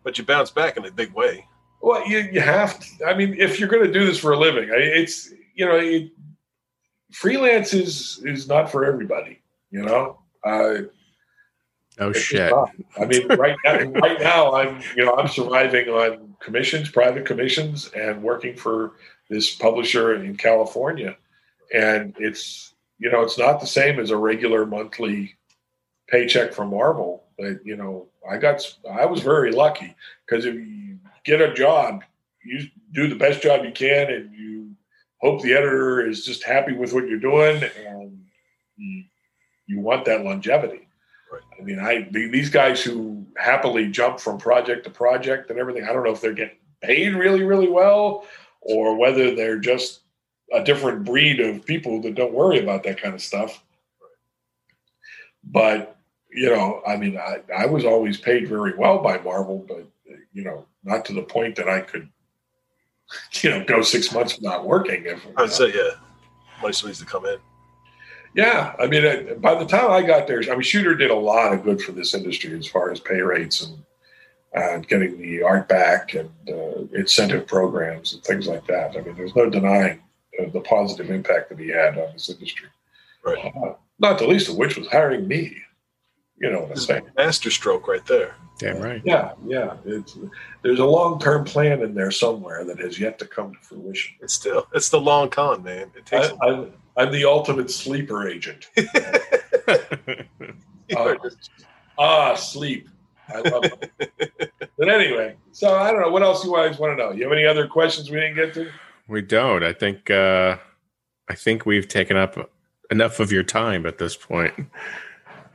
[0.05, 1.47] But you bounce back in a big way.
[1.81, 3.07] Well, you, you have to.
[3.07, 6.11] I mean, if you're going to do this for a living, it's you know, it,
[7.13, 9.41] freelance is is not for everybody.
[9.71, 10.83] You know, uh,
[11.99, 12.53] Oh shit.
[12.99, 17.91] I mean, right now, right now, I'm you know I'm surviving on commissions, private commissions,
[17.95, 18.93] and working for
[19.29, 21.17] this publisher in California,
[21.73, 25.37] and it's you know it's not the same as a regular monthly
[26.09, 27.22] paycheck from Marvel.
[27.39, 29.95] But you know, I got I was very lucky
[30.27, 32.05] because if you get a job,
[32.45, 34.75] you do the best job you can, and you
[35.21, 38.25] hope the editor is just happy with what you're doing, and
[38.77, 39.05] you,
[39.67, 40.89] you want that longevity.
[41.33, 41.43] Right.
[41.59, 45.85] I mean, I the- these guys who happily jump from project to project and everything.
[45.85, 48.27] I don't know if they're getting paid really, really well,
[48.61, 50.01] or whether they're just
[50.53, 53.65] a different breed of people that don't worry about that kind of stuff.
[55.45, 55.97] But
[56.35, 59.87] you know, I mean, I, I was always paid very well by Marvel, but
[60.33, 62.09] you know, not to the point that I could,
[63.43, 65.05] you know, go six months without working.
[65.05, 67.39] If, I would say, yeah, still needs to come in.
[68.35, 71.15] Yeah, I mean, uh, by the time I got there, I mean, Shooter did a
[71.15, 73.79] lot of good for this industry as far as pay rates and
[74.55, 78.97] and getting the art back and uh, incentive programs and things like that.
[78.97, 80.03] I mean, there's no denying
[80.39, 82.69] uh, the positive impact that he had on this industry.
[83.25, 83.45] Right.
[83.45, 85.57] Uh, not the least of which was hiring me.
[86.43, 87.05] You know what I'm saying?
[87.17, 88.35] Master stroke right there.
[88.59, 89.01] Damn right.
[89.05, 89.77] Yeah, yeah.
[89.85, 90.19] It's
[90.63, 94.17] there's a long term plan in there somewhere that has yet to come to fruition.
[94.21, 95.91] It's still it's the long con, man.
[95.97, 96.31] It takes.
[96.43, 98.69] I, I'm, I'm the ultimate sleeper agent.
[98.77, 100.25] a-
[101.99, 102.89] Ah, sleep.
[103.29, 104.51] I love it.
[104.79, 106.11] but anyway, so I don't know.
[106.11, 107.13] What else you guys want to know?
[107.13, 108.71] You have any other questions we didn't get to?
[109.09, 109.63] we don't.
[109.63, 110.57] I think uh
[111.29, 112.51] I think we've taken up
[112.91, 114.55] enough of your time at this point.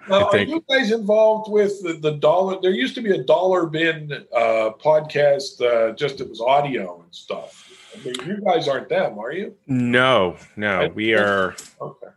[0.10, 2.60] Now, are think- you guys involved with the, the dollar?
[2.62, 7.14] There used to be a dollar bin uh, podcast, uh, just it was audio and
[7.14, 7.64] stuff.
[7.96, 9.56] I mean, you guys aren't them, are you?
[9.66, 10.90] No, no.
[10.94, 12.08] We are Okay.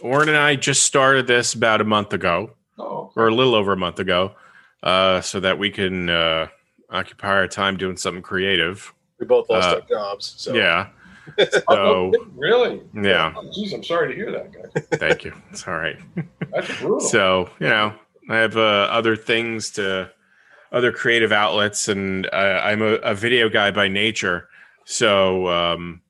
[0.00, 3.72] Oren and I just started this about a month ago, Oh, or a little over
[3.72, 4.32] a month ago,
[4.82, 6.48] uh, so that we can uh,
[6.90, 8.92] occupy our time doing something creative.
[9.18, 10.34] we both lost Uh, our jobs.
[10.36, 10.88] So Yeah.
[11.68, 12.80] Oh, So really?
[12.94, 14.84] yeah, Oh, geez, I'm sorry to hear that, guys.
[15.00, 15.32] thank you.
[15.50, 15.96] It's all right.
[16.52, 17.00] That's brutal.
[17.00, 17.94] So you know,
[18.28, 20.10] I have uh, other things to,
[20.72, 24.48] other creative outlets, and uh, I'm a, a video guy by nature.
[24.84, 26.00] So um,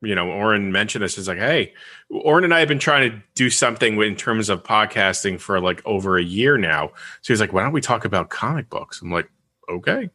[0.00, 1.18] you know, Oren mentioned this.
[1.18, 1.74] Is like, hey,
[2.10, 5.82] Oren and I have been trying to do something in terms of podcasting for like
[5.84, 6.88] over a year now.
[7.20, 9.02] So he's like, why don't we talk about comic books?
[9.02, 9.28] I'm like,
[9.68, 10.08] okay.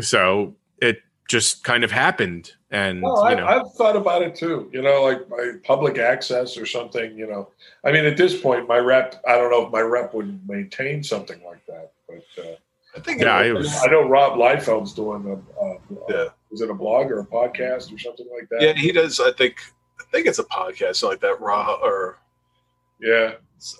[0.00, 0.54] So
[1.28, 4.68] just kind of happened, and No, I, you know, I've thought about it too.
[4.72, 7.16] You know, like my public access or something.
[7.16, 7.50] You know,
[7.84, 9.22] I mean, at this point, my rep.
[9.26, 12.54] I don't know if my rep would maintain something like that, but uh,
[12.96, 15.64] I think Yeah, it it was, was- I know Rob Liefeld's doing a.
[15.64, 16.28] a, Yeah.
[16.52, 18.62] Is it a blog or a podcast or something like that?
[18.62, 19.18] yeah, he does.
[19.20, 19.56] I think
[20.00, 21.40] I think it's a podcast something like that.
[21.40, 22.18] Raw or
[23.00, 23.32] Yeah.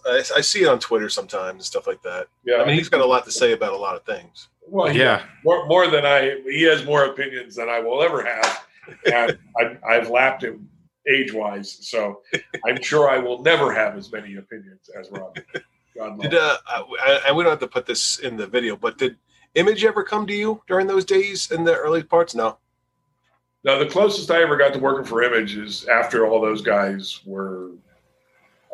[0.07, 2.26] I, I see it on Twitter sometimes and stuff like that.
[2.44, 2.57] Yeah.
[2.57, 4.49] I mean, he's got a lot to say about a lot of things.
[4.69, 6.41] Well, he- yeah, more, more than I.
[6.45, 8.67] He has more opinions than I will ever have,
[9.12, 10.69] and I, I've lapped him
[11.09, 11.71] age wise.
[11.89, 12.21] So
[12.64, 15.35] I'm sure I will never have as many opinions as Rob.
[15.35, 18.99] Did love uh, I, I we don't have to put this in the video, but
[18.99, 19.17] did
[19.55, 22.35] Image ever come to you during those days in the early parts?
[22.35, 22.59] No.
[23.64, 27.21] Now, the closest I ever got to working for Image is after all those guys
[27.25, 27.71] were.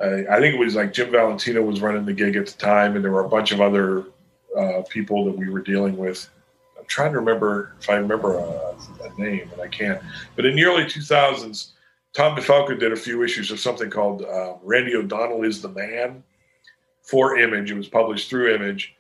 [0.03, 2.97] I, I think it was like Jim Valentino was running the gig at the time,
[2.97, 4.05] and there were a bunch of other
[4.59, 6.29] uh, people that we were dealing with.
[6.79, 8.75] I'm trying to remember if I remember a,
[9.05, 10.01] a name, and I can't.
[10.37, 11.73] But in the early 2000s,
[12.13, 16.23] Tom DeFalco did a few issues of something called uh, Randy O'Donnell is the Man
[17.03, 17.71] for Image.
[17.71, 18.95] It was published through Image,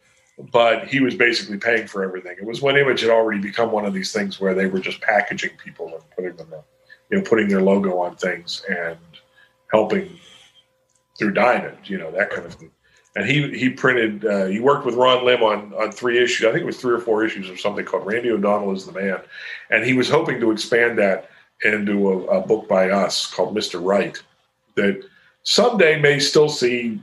[0.50, 2.36] but he was basically paying for everything.
[2.38, 5.00] It was when Image had already become one of these things where they were just
[5.02, 6.48] packaging people and putting them,
[7.10, 8.96] you know, putting their logo on things and
[9.70, 10.18] helping
[11.18, 12.70] through Diamond, you know, that kind of thing.
[13.14, 14.24] And he he printed.
[14.24, 16.46] Uh, he worked with Ron Lim on on three issues.
[16.46, 18.92] I think it was three or four issues of something called Randy O'Donnell is the
[18.92, 19.20] Man,
[19.70, 21.28] and he was hoping to expand that
[21.62, 24.16] into a, a book by us called Mister Right,
[24.76, 25.02] that
[25.42, 27.02] someday may still see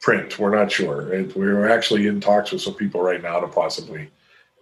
[0.00, 0.38] print.
[0.38, 1.12] We're not sure.
[1.12, 4.10] It, we're actually in talks with some people right now to possibly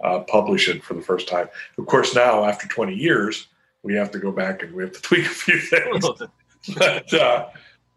[0.02, 1.48] uh, publish it for the first time.
[1.78, 3.48] Of course, now after 20 years,
[3.82, 6.06] we have to go back and we have to tweak a few things.
[6.76, 7.48] but, uh,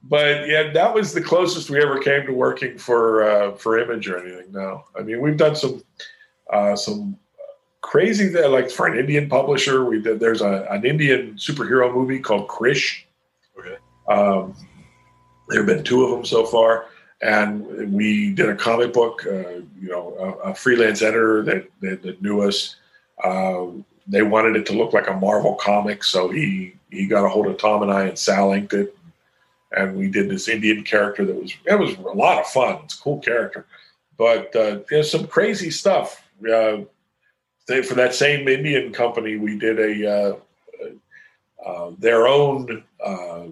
[0.04, 4.10] but yeah, that was the closest we ever came to working for uh, for Image
[4.10, 4.52] or anything.
[4.52, 5.84] No, I mean we've done some
[6.52, 7.18] uh, some
[7.82, 9.86] crazy that like for an Indian publisher.
[9.86, 13.04] We did there's a, an Indian superhero movie called Krrish.
[13.60, 13.78] Okay.
[14.08, 14.56] Um,
[15.50, 16.86] there have been two of them so far,
[17.22, 19.26] and we did a comic book.
[19.26, 22.78] Uh, you know, a, a, freelance editor that that, that knew us.
[23.24, 23.68] Uh,
[24.08, 27.48] they wanted it to look like a Marvel comic, so he he got a hold
[27.48, 28.96] of Tom and I, and Sal inked it,
[29.76, 32.80] and we did this Indian character that was it was a lot of fun.
[32.84, 33.66] It's a cool character,
[34.18, 36.24] but uh, there's some crazy stuff.
[36.42, 36.80] Uh,
[37.68, 40.36] they, for that same Indian company, we did a uh,
[41.66, 43.44] uh their own uh,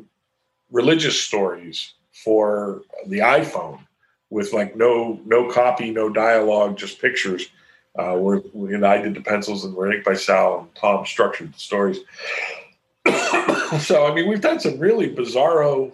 [0.71, 3.79] religious stories for the iPhone
[4.29, 7.47] with like no no copy, no dialogue, just pictures.
[7.97, 8.41] Uh, where
[8.75, 11.97] and I did the pencils and were inked by Sal and Tom structured the stories.
[13.79, 15.91] so I mean, we've done some really bizarro,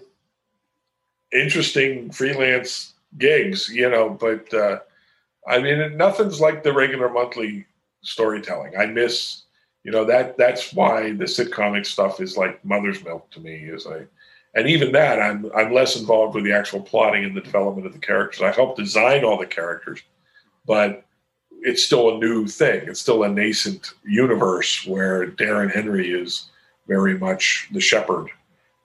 [1.31, 4.09] interesting freelance gigs, you know.
[4.09, 4.79] But uh,
[5.47, 7.65] I mean, nothing's like the regular monthly
[8.01, 8.77] storytelling.
[8.77, 9.43] I miss,
[9.83, 13.55] you know, that that's why the sitcomic stuff is like mother's milk to me.
[13.55, 14.05] Is I
[14.53, 17.93] and even that I'm I'm less involved with the actual plotting and the development of
[17.93, 18.41] the characters.
[18.41, 20.01] I help design all the characters,
[20.65, 21.05] but
[21.61, 22.87] it's still a new thing.
[22.87, 26.49] It's still a nascent universe where Darin Henry is
[26.87, 28.29] very much the shepherd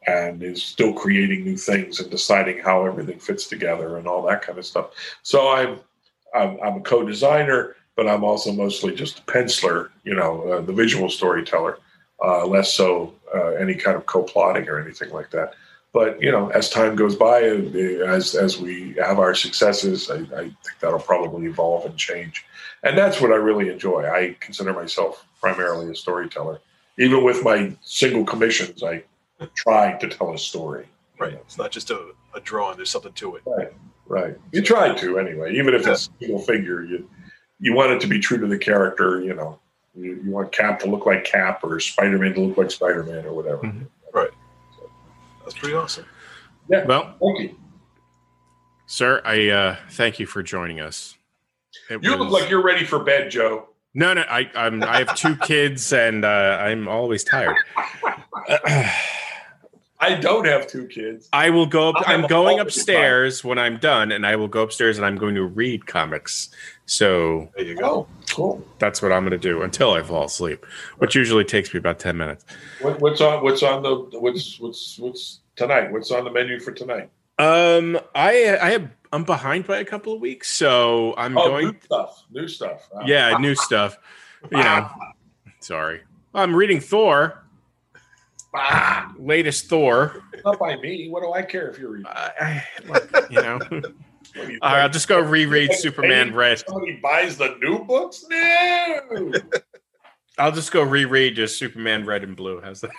[0.06, 4.42] and is still creating new things and deciding how everything fits together and all that
[4.42, 4.90] kind of stuff.
[5.22, 5.80] So I'm
[6.34, 10.72] I'm, I'm a co-designer, but I'm also mostly just a penciler, you know, uh, the
[10.72, 11.78] visual storyteller,
[12.24, 15.54] uh, less so uh, any kind of co-plotting or anything like that.
[15.92, 20.18] But you know, as time goes by, uh, as as we have our successes, I,
[20.18, 22.44] I think that'll probably evolve and change,
[22.84, 24.08] and that's what I really enjoy.
[24.08, 26.60] I consider myself primarily a storyteller.
[26.96, 29.02] Even with my single commissions, I
[29.48, 30.86] try to tell a story.
[31.18, 31.34] Right.
[31.34, 32.76] It's not just a, a drawing.
[32.76, 33.42] There's something to it.
[33.46, 33.72] Right.
[34.06, 34.36] Right.
[34.52, 36.82] You try to anyway, even if it's a single figure.
[36.82, 37.08] You
[37.60, 39.20] you want it to be true to the character.
[39.20, 39.58] You know,
[39.94, 43.04] you, you want Cap to look like Cap or Spider Man to look like Spider
[43.04, 43.62] Man or whatever.
[43.62, 43.84] Mm-hmm.
[44.12, 44.30] Right.
[44.76, 44.90] So,
[45.44, 46.06] that's pretty awesome.
[46.68, 46.86] Yeah.
[46.86, 47.56] Well, thank you,
[48.86, 49.22] sir.
[49.24, 51.16] I uh, thank you for joining us.
[51.88, 52.18] It you was...
[52.18, 53.68] look like you're ready for bed, Joe.
[53.94, 57.56] No, no, I I'm, I have two kids and uh, I'm always tired.
[60.00, 61.28] I don't have two kids.
[61.32, 61.90] I will go.
[61.90, 65.16] Up, I'm, I'm going upstairs when I'm done, and I will go upstairs and I'm
[65.16, 66.48] going to read comics.
[66.86, 68.08] So there you go.
[68.30, 68.64] Cool.
[68.78, 70.64] That's what I'm going to do until I fall asleep,
[70.98, 72.46] which usually takes me about ten minutes.
[72.80, 73.44] What, what's on?
[73.44, 74.18] What's on the?
[74.18, 75.92] What's what's what's tonight?
[75.92, 77.10] What's on the menu for tonight?
[77.38, 81.66] Um, I I have I'm behind by a couple of weeks, so I'm oh, going
[81.66, 82.24] new stuff.
[82.30, 82.88] New stuff.
[83.04, 83.98] Yeah, new stuff.
[84.50, 84.88] You know,
[85.60, 86.00] sorry.
[86.34, 87.44] I'm reading Thor.
[88.54, 90.22] Ah, latest Thor.
[90.44, 91.08] Not by me.
[91.08, 92.06] What do I care if you're reading?
[92.06, 92.60] Uh,
[93.30, 93.60] you know.
[94.36, 96.60] You I'll just go reread Superman Red.
[96.60, 98.24] Somebody buys the new books?
[98.28, 99.32] No.
[100.38, 102.60] I'll just go reread just Superman Red and Blue.
[102.60, 102.92] How's that?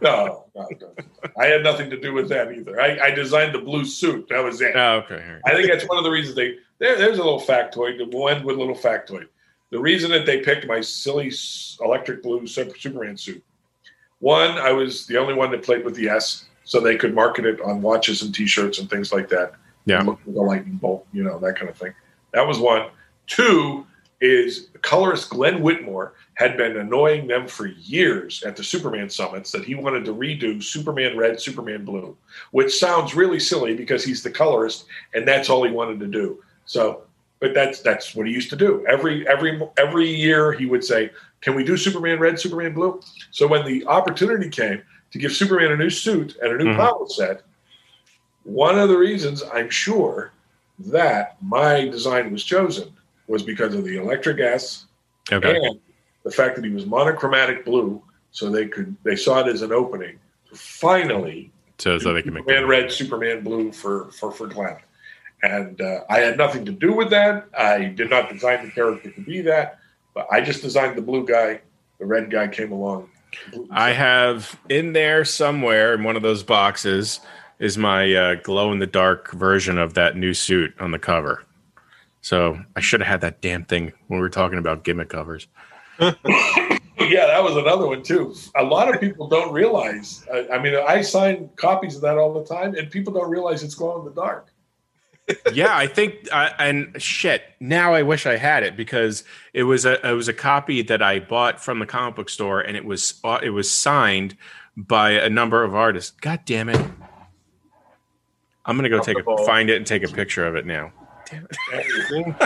[0.00, 0.94] No, no, no,
[1.38, 2.80] I had nothing to do with that either.
[2.80, 4.28] I, I designed the blue suit.
[4.28, 4.74] That was it.
[4.76, 5.38] Oh, okay.
[5.44, 6.56] I think that's one of the reasons they.
[6.78, 8.12] There, there's a little factoid.
[8.12, 9.26] We'll end with a little factoid.
[9.70, 11.32] The reason that they picked my silly
[11.80, 13.42] electric blue Superman suit
[14.20, 17.44] one, I was the only one that played with the S, so they could market
[17.44, 19.54] it on watches and T-shirts and things like that.
[19.84, 21.94] Yeah, look like a lightning bolt, you know that kind of thing.
[22.32, 22.88] That was one.
[23.26, 23.86] Two
[24.20, 29.64] is colorist Glenn Whitmore had been annoying them for years at the Superman summits that
[29.64, 32.16] he wanted to redo Superman Red, Superman Blue,
[32.50, 36.42] which sounds really silly because he's the colorist and that's all he wanted to do.
[36.64, 37.02] So,
[37.40, 38.84] but that's that's what he used to do.
[38.88, 41.10] Every every every year he would say,
[41.40, 43.00] can we do Superman red, Superman blue?
[43.30, 46.80] So when the opportunity came to give Superman a new suit and a new mm-hmm.
[46.80, 47.42] power set,
[48.44, 50.32] one of the reasons I'm sure
[50.78, 52.92] that my design was chosen
[53.28, 54.86] was because of the electric S
[55.32, 55.56] okay.
[55.56, 55.80] and
[56.22, 59.72] the fact that he was monochromatic blue, so they could they saw it as an
[59.72, 60.18] opening
[60.48, 64.76] to finally so, so they can Superman make red, Superman blue for for for Glenn.
[65.46, 67.46] And uh, I had nothing to do with that.
[67.56, 69.78] I did not design the character to be that.
[70.14, 71.60] But I just designed the blue guy.
[71.98, 73.10] The red guy came along.
[73.70, 77.20] I have in there somewhere in one of those boxes
[77.58, 81.44] is my uh, glow in the dark version of that new suit on the cover.
[82.20, 85.46] So I should have had that damn thing when we were talking about gimmick covers.
[85.98, 88.34] yeah, that was another one too.
[88.56, 90.26] A lot of people don't realize.
[90.32, 93.62] I, I mean, I sign copies of that all the time, and people don't realize
[93.62, 94.52] it's glow in the dark.
[95.52, 97.42] Yeah, I think, uh, and shit.
[97.58, 101.02] Now I wish I had it because it was a it was a copy that
[101.02, 104.36] I bought from the comic book store, and it was uh, it was signed
[104.76, 106.12] by a number of artists.
[106.20, 106.90] God damn it!
[108.64, 110.92] I'm gonna go take a find it and take a picture of it now.
[111.28, 112.36] Damn it.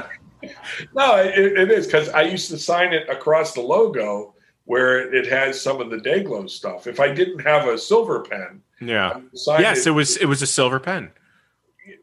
[0.95, 5.27] no, it, it is because I used to sign it across the logo where it
[5.27, 6.87] has some of the Dayglow stuff.
[6.87, 9.21] If I didn't have a silver pen, yeah,
[9.59, 11.11] yes, it, it was it was a silver pen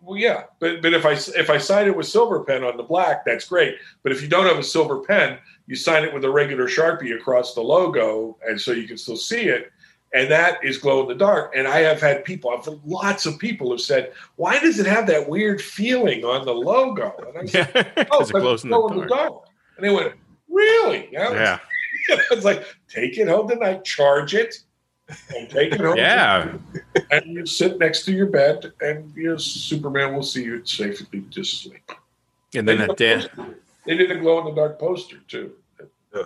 [0.02, 2.84] well, yeah, but but if I if I sign it with silver pen on the
[2.84, 3.76] black, that's great.
[4.04, 7.16] But if you don't have a silver pen, you sign it with a regular sharpie
[7.16, 9.72] across the logo, and so you can still see it,
[10.14, 11.54] and that is glow in the dark.
[11.56, 15.08] And I have had people, I've lots of people have said, "Why does it have
[15.08, 18.78] that weird feeling on the logo?" And I said, yeah, "Oh, it glows in the,
[18.78, 18.92] dark.
[18.92, 19.44] in the, dark.
[19.78, 20.14] And they went,
[20.50, 21.60] "Really?" You know, yeah.
[22.32, 24.64] It's like, take it home tonight, charge it,
[25.36, 25.98] and take it home.
[25.98, 26.54] Yeah.
[27.12, 31.62] And you sit next to your bed, and your Superman will see you safely just
[31.62, 31.92] sleep.
[32.54, 33.56] And then that Dan.
[33.86, 35.54] They did a glow in the dark poster too.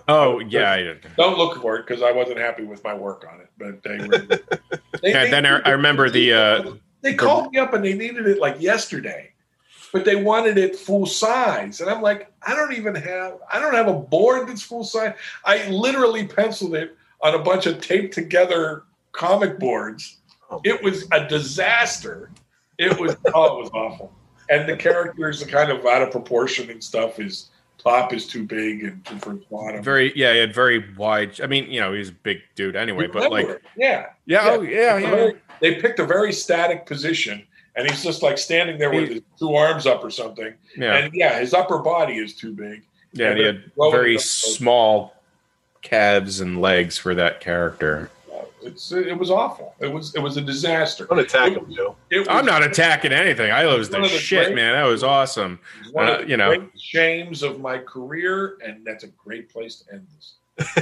[0.08, 3.42] Oh yeah, I don't look for it because I wasn't happy with my work on
[3.42, 3.50] it.
[3.58, 4.40] But they were.
[5.02, 6.34] They, yeah, they, then I, I remember the.
[6.34, 9.32] Uh, they called me up and they needed it like yesterday,
[9.92, 13.40] but they wanted it full size, and I'm like, I don't even have.
[13.52, 15.16] I don't have a board that's full size.
[15.44, 20.18] I literally penciled it on a bunch of taped together comic boards.
[20.50, 22.32] Oh, it was a disaster.
[22.78, 24.12] It was oh, it was awful.
[24.50, 27.18] And the characters are kind of out of proportion and stuff.
[27.18, 29.84] His top is too big and too for bottom.
[29.84, 31.40] Very yeah, he had very wide.
[31.42, 34.98] I mean, you know, he's a big dude anyway, but like yeah, yeah, oh yeah,
[34.98, 35.10] yeah.
[35.10, 37.44] Very, they picked a very static position,
[37.76, 40.54] and he's just like standing there with his two arms up or something.
[40.76, 42.84] Yeah, and yeah, his upper body is too big.
[43.14, 45.16] Yeah, and he had very small
[45.82, 48.10] calves and legs for that character.
[48.64, 49.76] It's it was awful.
[49.80, 51.06] It was it was a disaster.
[51.06, 51.96] Don't attack him, Joe.
[52.30, 53.52] I'm not attacking anything.
[53.52, 54.74] I was the, the shit, great, man.
[54.74, 55.60] That was awesome.
[55.84, 59.50] Was one uh, of the you know, shames of my career, and that's a great
[59.50, 60.36] place to end this.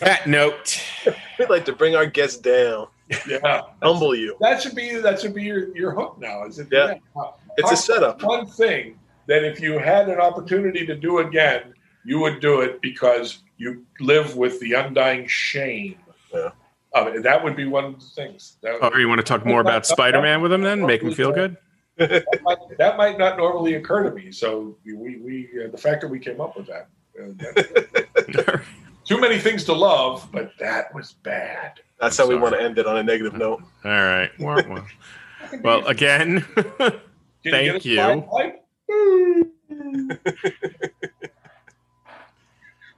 [0.00, 0.82] that note,
[1.38, 2.86] we'd like to bring our guests down.
[3.28, 4.36] Yeah, humble you.
[4.40, 6.44] That should be that should be your, your hook now.
[6.44, 6.68] Is it?
[6.72, 7.22] Yeah, yeah.
[7.58, 8.22] it's a setup.
[8.22, 11.73] One thing that if you had an opportunity to do again,
[12.04, 15.96] you would do it because you live with the undying shame.
[16.32, 16.50] Yeah.
[16.92, 17.22] Of it.
[17.24, 18.56] That would be one of the things.
[18.62, 20.86] That oh, you want to talk more about Spider Man with him then?
[20.86, 21.56] Make him feel good?
[21.96, 24.30] that, might, that, might, not normally occur to me.
[24.30, 26.88] So we, we uh, the fact that we came up with that.
[27.18, 28.58] Uh,
[29.04, 31.80] too many things to love, but that was bad.
[32.00, 33.62] That's how we want to end it on a negative note.
[33.84, 34.30] All right.
[34.38, 34.84] Well,
[35.62, 36.40] well again,
[37.44, 38.24] thank you.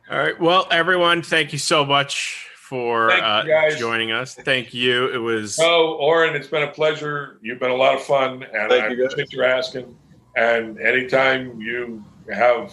[0.09, 0.39] All right.
[0.41, 4.35] Well, everyone, thank you so much for uh, joining us.
[4.35, 5.13] Thank you.
[5.13, 5.59] It was.
[5.61, 7.39] Oh, Oren, it's been a pleasure.
[7.43, 9.97] You've been a lot of fun, and thank I you appreciate you asking.
[10.37, 12.73] And anytime you have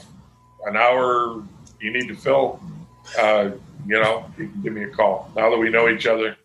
[0.66, 1.44] an hour
[1.80, 2.60] you need to fill,
[3.20, 3.52] uh,
[3.88, 5.32] you know, you can give me a call.
[5.36, 6.38] Now that we know each other,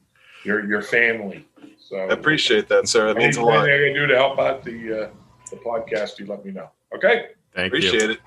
[0.45, 1.47] you're your family.
[1.79, 3.09] So I appreciate that, sir.
[3.09, 3.69] That means a lot.
[3.69, 5.11] Anything I can do to help out the uh,
[5.51, 6.71] the podcast, you let me know.
[6.95, 7.29] Okay.
[7.55, 7.99] Thank Appreciate you.
[7.99, 8.21] Appreciate it.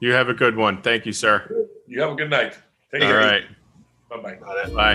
[0.00, 0.82] You have a good one.
[0.82, 1.66] Thank you, sir.
[1.86, 2.58] You have a good night.
[2.92, 3.18] Take All care.
[3.18, 3.44] right.
[4.10, 4.94] Bye-bye.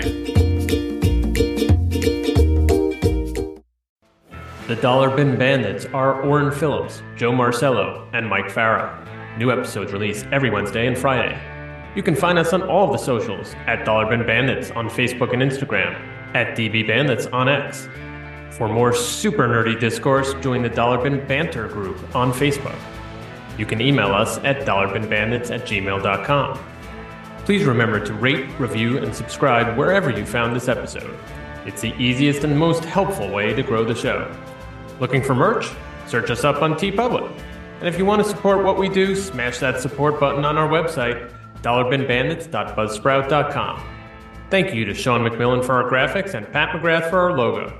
[4.66, 9.04] The Dollar Bin Bandits are Oren Phillips, Joe Marcello, and Mike Farah.
[9.36, 11.36] New episodes released every Wednesday and Friday.
[11.96, 15.32] You can find us on all of the socials at Dollar Bin Bandits on Facebook
[15.32, 15.94] and Instagram,
[16.34, 17.88] at DB Bandits on X.
[18.52, 22.78] For more super nerdy discourse, join the Dollar Bin Banter group on Facebook.
[23.60, 26.58] You can email us at dollarbinbandits at gmail.com.
[27.44, 31.14] Please remember to rate, review, and subscribe wherever you found this episode.
[31.66, 34.34] It's the easiest and most helpful way to grow the show.
[34.98, 35.68] Looking for merch?
[36.06, 37.30] Search us up on TeePublic.
[37.80, 40.70] And if you want to support what we do, smash that support button on our
[40.70, 41.30] website,
[41.60, 43.82] dollarbinbandits.buzzsprout.com.
[44.48, 47.76] Thank you to Sean McMillan for our graphics and Pat McGrath for our logo.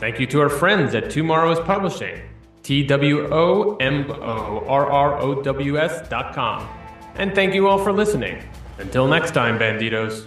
[0.00, 2.20] Thank you to our friends at TwoMorrows Publishing,
[2.70, 6.68] T W O M O R R O W S dot com.
[7.16, 8.44] And thank you all for listening.
[8.78, 10.26] Until next time, Banditos.